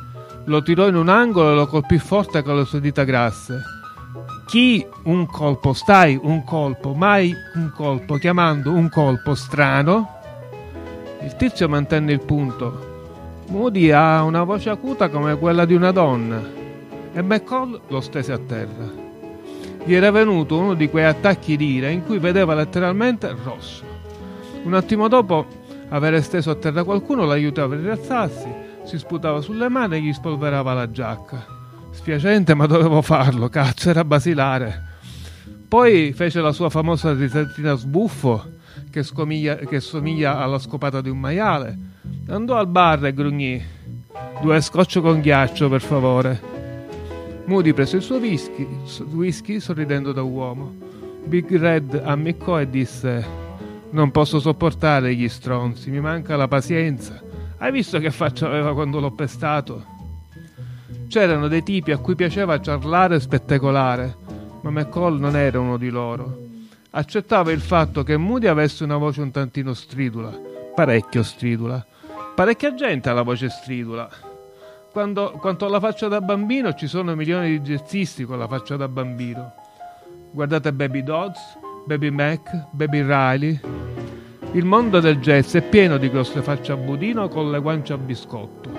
Lo 0.46 0.62
tirò 0.62 0.88
in 0.88 0.96
un 0.96 1.10
angolo 1.10 1.52
e 1.52 1.56
lo 1.56 1.68
colpì 1.68 1.98
forte 1.98 2.44
con 2.44 2.56
le 2.56 2.66
sue 2.66 2.80
dita 2.80 3.04
grasse. 3.04 3.62
Chi 4.46 4.86
un 5.04 5.26
colpo, 5.26 5.74
stai 5.74 6.20
un 6.22 6.44
colpo, 6.44 6.94
mai 6.94 7.34
un 7.56 7.72
colpo, 7.76 8.16
chiamando 8.16 8.72
un 8.72 8.90
colpo 8.90 9.36
strano? 9.36 10.18
Il 11.22 11.36
tizio 11.36 11.68
mantenne 11.68 12.12
il 12.12 12.22
punto. 12.22 12.88
Moody 13.48 13.92
ha 13.92 14.24
una 14.24 14.44
voce 14.44 14.70
acuta 14.70 15.10
come 15.10 15.38
quella 15.38 15.66
di 15.66 15.74
una 15.74 15.92
donna. 15.92 16.42
E 17.12 17.22
McCall 17.22 17.82
lo 17.88 18.02
stese 18.02 18.32
a 18.32 18.38
terra 18.38 19.09
gli 19.84 19.94
era 19.94 20.12
venuto 20.12 20.58
uno 20.58 20.74
di 20.74 20.90
quei 20.90 21.06
attacchi 21.06 21.56
d'ira 21.56 21.90
in 21.90 22.04
cui 22.06 22.20
vedeva 22.20 22.54
letteralmente 22.54 23.36
rosso. 23.44 23.84
Un 24.64 24.74
attimo 24.74 25.08
dopo 25.08 25.46
aver 25.90 26.22
steso 26.22 26.52
a 26.52 26.56
terra 26.56 26.84
qualcuno 26.84 27.26
l'aiutava 27.26 27.76
a 27.76 27.80
rialzarsi, 27.80 28.48
si 28.84 28.98
sputava 28.98 29.42
sulle 29.42 29.70
mani 29.70 29.98
e 29.98 30.02
gli 30.02 30.14
spolverava 30.14 30.74
la 30.74 30.92
giacca. 30.92 31.46
Spiacente, 31.92 32.54
ma 32.54 32.66
dovevo 32.66 33.02
farlo, 33.02 33.50
cazzo, 33.50 33.90
era 33.90 34.04
basilare. 34.04 34.88
Poi 35.68 36.14
fece 36.14 36.42
la 36.42 36.52
sua 36.52 36.70
famosa 36.70 37.14
risatina 37.14 37.76
sbuffo, 37.76 38.44
che, 38.90 39.04
che 39.68 39.80
somiglia 39.80 40.38
alla 40.40 40.60
scopata 40.60 41.02
di 41.02 41.10
un 41.10 41.20
maiale. 41.20 41.78
Andò 42.28 42.58
al 42.58 42.68
bar 42.68 43.06
e 43.06 43.14
grugnì. 43.14 43.64
Due 44.42 44.62
scotch 44.62 45.00
con 45.00 45.20
ghiaccio, 45.20 45.70
per 45.70 45.82
favore. 45.82 46.59
Moody 47.50 47.74
prese 47.74 47.96
il 47.96 48.04
suo 48.04 48.18
whisky, 48.20 48.68
whisky 49.12 49.60
sorridendo 49.60 50.12
da 50.12 50.22
uomo. 50.22 50.72
Big 51.26 51.58
Red 51.58 52.00
ammiccò 52.06 52.60
e 52.62 52.70
disse: 52.70 53.26
Non 53.90 54.12
posso 54.12 54.40
sopportare 54.40 55.16
gli 55.16 55.28
stronzi, 55.28 55.90
mi 55.90 56.00
manca 56.00 56.36
la 56.36 56.48
pazienza. 56.48 57.20
Hai 57.58 57.72
visto 57.72 57.98
che 57.98 58.12
faccia 58.12 58.46
aveva 58.46 58.76
quando 58.76 59.00
l'ho 59.00 59.10
pestato? 59.10 59.84
C'erano 61.08 61.48
dei 61.48 61.64
tipi 61.64 61.92
a 61.92 61.98
cui 61.98 62.14
piaceva 62.14 62.62
ciarlare 62.62 63.16
e 63.16 63.20
spettacolare, 63.20 64.16
ma 64.62 64.70
McCall 64.70 65.18
non 65.18 65.36
era 65.36 65.60
uno 65.60 65.78
di 65.78 65.90
loro. 65.90 66.42
Accettava 66.92 67.52
il 67.52 67.62
fatto 67.62 68.04
che 68.04 68.16
Moody 68.16 68.46
avesse 68.46 68.84
una 68.84 68.98
voce 68.98 69.22
un 69.22 69.32
tantino 69.32 69.74
stridula, 69.74 70.40
parecchio 70.76 71.24
stridula. 71.24 71.84
Parecchia 72.36 72.76
gente 72.76 73.10
ha 73.10 73.14
la 73.14 73.24
voce 73.24 73.50
stridula. 73.50 74.08
Quando, 75.00 75.32
quanto 75.40 75.66
alla 75.66 75.80
faccia 75.80 76.10
da 76.10 76.20
bambino, 76.20 76.74
ci 76.74 76.86
sono 76.86 77.16
milioni 77.16 77.62
di 77.62 77.70
jazzisti 77.72 78.26
con 78.26 78.38
la 78.38 78.50
faccia 78.50 78.76
da 78.76 78.90
bambino. 78.90 79.54
Guardate 80.30 80.74
Baby 80.74 81.04
Dodds, 81.04 81.40
Baby 81.86 82.10
Mac, 82.10 82.68
Baby 82.72 83.04
Riley. 83.04 83.58
Il 84.52 84.66
mondo 84.66 85.00
del 85.00 85.20
jazz 85.20 85.56
è 85.56 85.62
pieno 85.62 85.96
di 85.96 86.10
grosse 86.10 86.42
facce 86.42 86.74
a 86.74 86.76
budino 86.76 87.30
con 87.30 87.50
le 87.50 87.62
guance 87.62 87.94
a 87.94 87.98
biscotto. 87.98 88.70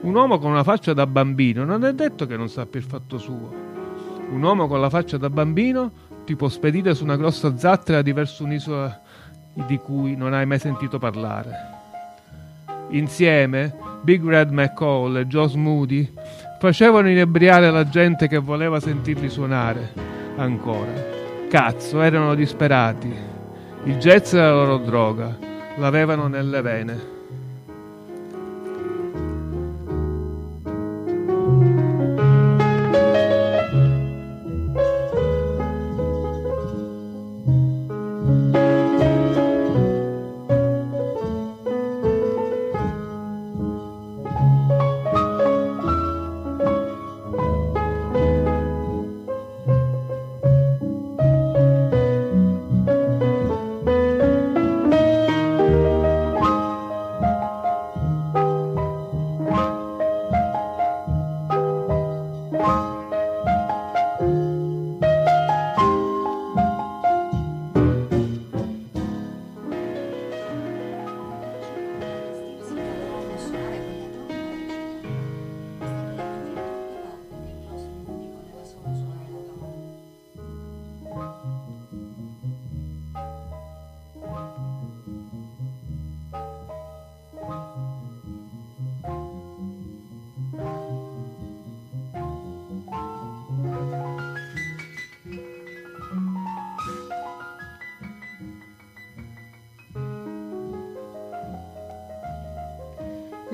Un 0.00 0.12
uomo 0.12 0.40
con 0.40 0.50
una 0.50 0.64
faccia 0.64 0.92
da 0.92 1.06
bambino 1.06 1.62
non 1.62 1.84
è 1.84 1.92
detto 1.92 2.26
che 2.26 2.36
non 2.36 2.48
sappia 2.48 2.80
il 2.80 2.86
fatto 2.86 3.16
suo. 3.16 3.54
Un 4.30 4.42
uomo 4.42 4.66
con 4.66 4.80
la 4.80 4.90
faccia 4.90 5.18
da 5.18 5.30
bambino 5.30 5.92
ti 6.24 6.34
può 6.34 6.48
spedire 6.48 6.96
su 6.96 7.04
una 7.04 7.16
grossa 7.16 7.56
zattera 7.56 8.02
di 8.02 8.12
verso 8.12 8.42
un'isola 8.42 9.02
di 9.52 9.78
cui 9.78 10.16
non 10.16 10.34
hai 10.34 10.46
mai 10.46 10.58
sentito 10.58 10.98
parlare. 10.98 11.73
Insieme, 12.90 13.74
Big 14.02 14.24
Red 14.24 14.50
McCall 14.50 15.16
e 15.16 15.26
Joe 15.26 15.56
Moody 15.56 16.12
facevano 16.58 17.08
inebriare 17.10 17.70
la 17.70 17.88
gente 17.88 18.28
che 18.28 18.38
voleva 18.38 18.80
sentirli 18.80 19.28
suonare 19.28 19.92
ancora. 20.36 21.12
Cazzo, 21.48 22.00
erano 22.00 22.34
disperati. 22.34 23.12
Il 23.84 23.96
jazz 23.96 24.32
era 24.32 24.48
la 24.48 24.64
loro 24.64 24.78
droga, 24.78 25.36
l'avevano 25.76 26.26
nelle 26.26 26.62
vene. 26.62 27.13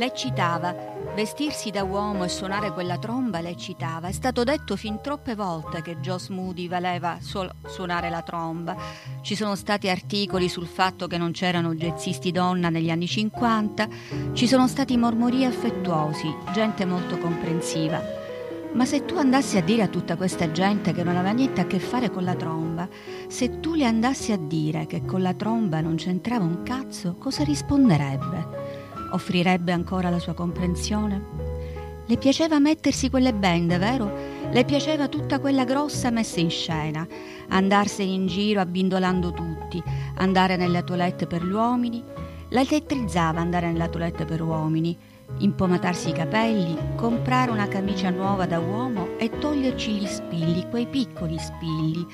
Le 0.00 0.06
eccitava. 0.06 0.74
Vestirsi 1.14 1.68
da 1.68 1.84
uomo 1.84 2.24
e 2.24 2.30
suonare 2.30 2.72
quella 2.72 2.96
tromba 2.96 3.40
le 3.40 3.50
eccitava. 3.50 4.08
È 4.08 4.12
stato 4.12 4.44
detto 4.44 4.74
fin 4.74 5.02
troppe 5.02 5.34
volte 5.34 5.82
che 5.82 5.98
Joe 6.00 6.16
Moody 6.30 6.68
valeva 6.68 7.18
solo 7.20 7.52
suonare 7.66 8.08
la 8.08 8.22
tromba. 8.22 8.74
Ci 9.20 9.36
sono 9.36 9.54
stati 9.56 9.90
articoli 9.90 10.48
sul 10.48 10.66
fatto 10.66 11.06
che 11.06 11.18
non 11.18 11.32
c'erano 11.32 11.74
jazzisti 11.74 12.32
donna 12.32 12.70
negli 12.70 12.88
anni 12.88 13.06
50. 13.06 13.88
Ci 14.32 14.48
sono 14.48 14.66
stati 14.68 14.96
mormorii 14.96 15.44
affettuosi, 15.44 16.34
gente 16.54 16.86
molto 16.86 17.18
comprensiva. 17.18 18.02
Ma 18.72 18.86
se 18.86 19.04
tu 19.04 19.18
andassi 19.18 19.58
a 19.58 19.62
dire 19.62 19.82
a 19.82 19.88
tutta 19.88 20.16
questa 20.16 20.50
gente 20.50 20.94
che 20.94 21.02
non 21.02 21.16
aveva 21.16 21.34
niente 21.34 21.60
a 21.60 21.66
che 21.66 21.78
fare 21.78 22.08
con 22.08 22.24
la 22.24 22.36
tromba, 22.36 22.88
se 23.28 23.60
tu 23.60 23.74
le 23.74 23.84
andassi 23.84 24.32
a 24.32 24.38
dire 24.38 24.86
che 24.86 25.04
con 25.04 25.20
la 25.20 25.34
tromba 25.34 25.82
non 25.82 25.96
c'entrava 25.96 26.44
un 26.46 26.62
cazzo, 26.62 27.16
cosa 27.18 27.44
risponderebbe? 27.44 28.59
Offrirebbe 29.10 29.72
ancora 29.72 30.10
la 30.10 30.18
sua 30.18 30.34
comprensione? 30.34 31.58
Le 32.06 32.16
piaceva 32.16 32.58
mettersi 32.58 33.08
quelle 33.08 33.32
bende, 33.32 33.78
vero? 33.78 34.12
Le 34.50 34.64
piaceva 34.64 35.06
tutta 35.06 35.38
quella 35.38 35.64
grossa 35.64 36.10
messa 36.10 36.40
in 36.40 36.50
scena, 36.50 37.06
andarsene 37.48 38.10
in 38.10 38.26
giro 38.26 38.60
abbindolando 38.60 39.32
tutti, 39.32 39.80
andare 40.16 40.56
nelle 40.56 40.82
toilette 40.82 41.28
per 41.28 41.44
gli 41.44 41.52
uomini. 41.52 42.02
La 42.48 42.62
elettrizzava 42.62 43.38
andare 43.38 43.70
nella 43.70 43.86
toilette 43.86 44.24
per 44.24 44.42
uomini, 44.42 44.98
impomatarsi 45.38 46.08
i 46.08 46.12
capelli, 46.12 46.76
comprare 46.96 47.52
una 47.52 47.68
camicia 47.68 48.10
nuova 48.10 48.46
da 48.46 48.58
uomo 48.58 49.16
e 49.16 49.30
toglierci 49.38 49.92
gli 49.92 50.06
spilli, 50.06 50.68
quei 50.68 50.86
piccoli 50.86 51.38
spilli, 51.38 52.04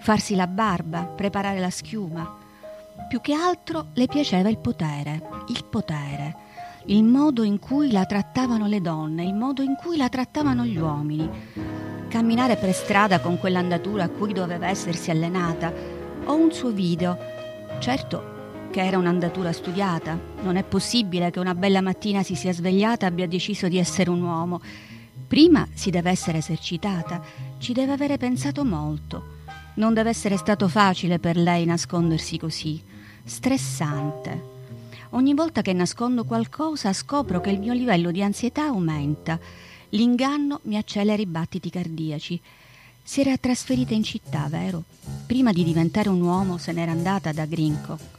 farsi 0.00 0.34
la 0.34 0.46
barba, 0.46 1.04
preparare 1.04 1.60
la 1.60 1.70
schiuma. 1.70 2.42
Più 3.08 3.20
che 3.20 3.32
altro 3.32 3.88
le 3.94 4.06
piaceva 4.06 4.48
il 4.48 4.58
potere, 4.58 5.22
il 5.48 5.64
potere, 5.64 6.36
il 6.86 7.04
modo 7.04 7.42
in 7.42 7.58
cui 7.58 7.90
la 7.90 8.06
trattavano 8.06 8.66
le 8.66 8.80
donne, 8.80 9.24
il 9.24 9.34
modo 9.34 9.62
in 9.62 9.74
cui 9.74 9.96
la 9.96 10.08
trattavano 10.08 10.64
gli 10.64 10.78
uomini. 10.78 11.28
Camminare 12.08 12.56
per 12.56 12.72
strada 12.72 13.20
con 13.20 13.38
quell'andatura 13.38 14.04
a 14.04 14.08
cui 14.08 14.32
doveva 14.32 14.68
essersi 14.68 15.10
allenata, 15.10 15.72
o 16.24 16.34
un 16.34 16.52
suo 16.52 16.70
video. 16.70 17.18
Certo 17.78 18.32
che 18.70 18.84
era 18.84 18.98
un'andatura 18.98 19.52
studiata, 19.52 20.18
non 20.42 20.56
è 20.56 20.64
possibile 20.64 21.30
che 21.30 21.38
una 21.38 21.54
bella 21.54 21.80
mattina 21.80 22.24
si 22.24 22.34
sia 22.34 22.52
svegliata 22.52 23.06
e 23.06 23.08
abbia 23.08 23.28
deciso 23.28 23.68
di 23.68 23.78
essere 23.78 24.10
un 24.10 24.22
uomo. 24.22 24.60
Prima 25.28 25.66
si 25.72 25.90
deve 25.90 26.10
essere 26.10 26.38
esercitata, 26.38 27.22
ci 27.58 27.72
deve 27.72 27.92
avere 27.92 28.16
pensato 28.16 28.64
molto. 28.64 29.33
Non 29.76 29.92
deve 29.92 30.10
essere 30.10 30.36
stato 30.36 30.68
facile 30.68 31.18
per 31.18 31.36
lei 31.36 31.64
nascondersi 31.64 32.38
così, 32.38 32.80
stressante. 33.24 34.52
Ogni 35.10 35.34
volta 35.34 35.62
che 35.62 35.72
nascondo 35.72 36.24
qualcosa 36.24 36.92
scopro 36.92 37.40
che 37.40 37.50
il 37.50 37.58
mio 37.58 37.72
livello 37.72 38.12
di 38.12 38.22
ansietà 38.22 38.66
aumenta. 38.66 39.38
L'inganno 39.90 40.60
mi 40.64 40.76
accelera 40.76 41.20
i 41.20 41.26
battiti 41.26 41.70
cardiaci. 41.70 42.40
Si 43.02 43.20
era 43.20 43.36
trasferita 43.36 43.94
in 43.94 44.04
città, 44.04 44.46
vero? 44.48 44.84
Prima 45.26 45.52
di 45.52 45.64
diventare 45.64 46.08
un 46.08 46.20
uomo 46.20 46.56
se 46.56 46.70
n'era 46.70 46.92
andata 46.92 47.32
da 47.32 47.44
Grincock. 47.44 48.18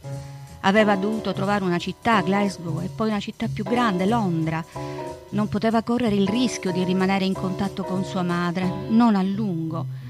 Aveva 0.60 0.94
dovuto 0.96 1.32
trovare 1.32 1.64
una 1.64 1.78
città, 1.78 2.20
Glasgow, 2.20 2.80
e 2.82 2.88
poi 2.88 3.08
una 3.08 3.20
città 3.20 3.48
più 3.48 3.64
grande, 3.64 4.04
Londra. 4.04 4.64
Non 5.30 5.48
poteva 5.48 5.82
correre 5.82 6.16
il 6.16 6.28
rischio 6.28 6.70
di 6.70 6.84
rimanere 6.84 7.24
in 7.24 7.34
contatto 7.34 7.82
con 7.82 8.04
sua 8.04 8.22
madre, 8.22 8.70
non 8.88 9.16
a 9.16 9.22
lungo. 9.22 10.04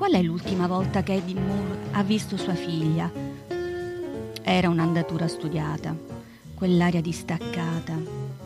Qual 0.00 0.12
è 0.12 0.22
l'ultima 0.22 0.66
volta 0.66 1.02
che 1.02 1.16
Eddie 1.16 1.38
Moore 1.38 1.78
ha 1.90 2.02
visto 2.02 2.38
sua 2.38 2.54
figlia? 2.54 3.12
Era 4.40 4.70
un'andatura 4.70 5.28
studiata, 5.28 5.94
quell'aria 6.54 7.02
distaccata. 7.02 7.98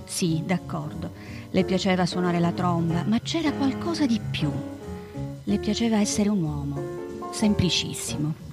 Sì, 0.04 0.42
d'accordo, 0.44 1.12
le 1.50 1.62
piaceva 1.62 2.06
suonare 2.06 2.40
la 2.40 2.50
tromba, 2.50 3.04
ma 3.04 3.20
c'era 3.20 3.52
qualcosa 3.52 4.04
di 4.04 4.20
più. 4.32 4.50
Le 5.44 5.58
piaceva 5.58 6.00
essere 6.00 6.28
un 6.28 6.42
uomo, 6.42 7.30
semplicissimo. 7.30 8.43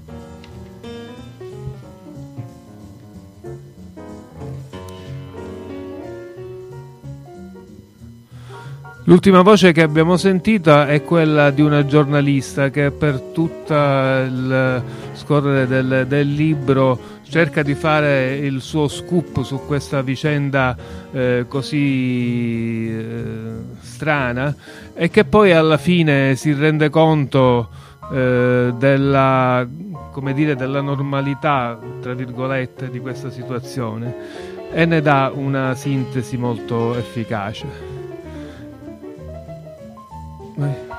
L'ultima 9.05 9.41
voce 9.41 9.71
che 9.71 9.81
abbiamo 9.81 10.15
sentito 10.15 10.83
è 10.83 11.01
quella 11.03 11.49
di 11.49 11.63
una 11.63 11.85
giornalista 11.85 12.69
che 12.69 12.91
per 12.91 13.19
tutto 13.33 13.73
il 13.73 14.83
scorrere 15.13 15.65
del, 15.65 16.05
del, 16.07 16.31
libro 16.31 16.99
cerca 17.27 17.63
di 17.63 17.73
fare 17.73 18.35
il 18.35 18.61
suo 18.61 18.87
scoop 18.87 19.41
su 19.41 19.65
questa 19.65 20.03
vicenda 20.03 20.77
eh, 21.11 21.45
così 21.47 22.89
eh, 22.91 23.33
strana 23.79 24.55
e 24.93 25.09
che 25.09 25.25
poi 25.25 25.51
alla 25.51 25.77
fine 25.77 26.35
si 26.35 26.53
rende 26.53 26.91
conto 26.91 27.69
eh, 28.13 28.71
della, 28.77 29.67
dire, 30.31 30.55
della 30.55 30.81
normalità, 30.81 31.79
tra 32.01 32.13
virgolette, 32.13 32.91
di 32.91 32.99
questa 32.99 33.31
situazione 33.31 34.15
e 34.71 34.85
ne 34.85 35.01
dà 35.01 35.31
una 35.33 35.73
sintesi 35.73 36.37
molto 36.37 36.95
efficace. 36.95 37.90
哎。 40.64 40.90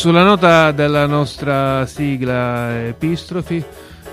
Sulla 0.00 0.22
nota 0.22 0.72
della 0.72 1.04
nostra 1.04 1.84
sigla 1.84 2.86
Epistrofi 2.86 3.62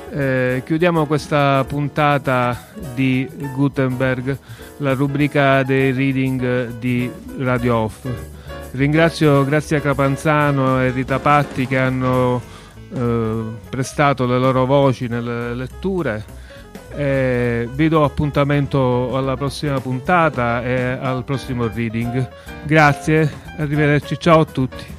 eh, 0.09 0.61
chiudiamo 0.65 1.05
questa 1.05 1.63
puntata 1.65 2.67
di 2.93 3.25
Gutenberg, 3.55 4.37
la 4.79 4.93
rubrica 4.95 5.63
dei 5.63 5.93
reading 5.93 6.77
di 6.77 7.09
Radio 7.37 7.77
Off. 7.77 8.05
Ringrazio 8.71 9.45
Grazia 9.45 9.79
Capanzano 9.79 10.81
e 10.81 10.91
Rita 10.91 11.19
Patti 11.19 11.65
che 11.65 11.77
hanno 11.77 12.41
eh, 12.93 13.43
prestato 13.69 14.25
le 14.25 14.39
loro 14.39 14.65
voci 14.65 15.07
nelle 15.07 15.55
letture. 15.55 16.21
Eh, 16.97 17.69
vi 17.71 17.87
do 17.87 18.03
appuntamento 18.03 19.15
alla 19.15 19.37
prossima 19.37 19.79
puntata 19.79 20.61
e 20.65 20.97
al 20.99 21.23
prossimo 21.23 21.65
reading. 21.67 22.27
Grazie, 22.65 23.31
arrivederci, 23.55 24.19
ciao 24.19 24.41
a 24.41 24.45
tutti. 24.45 24.96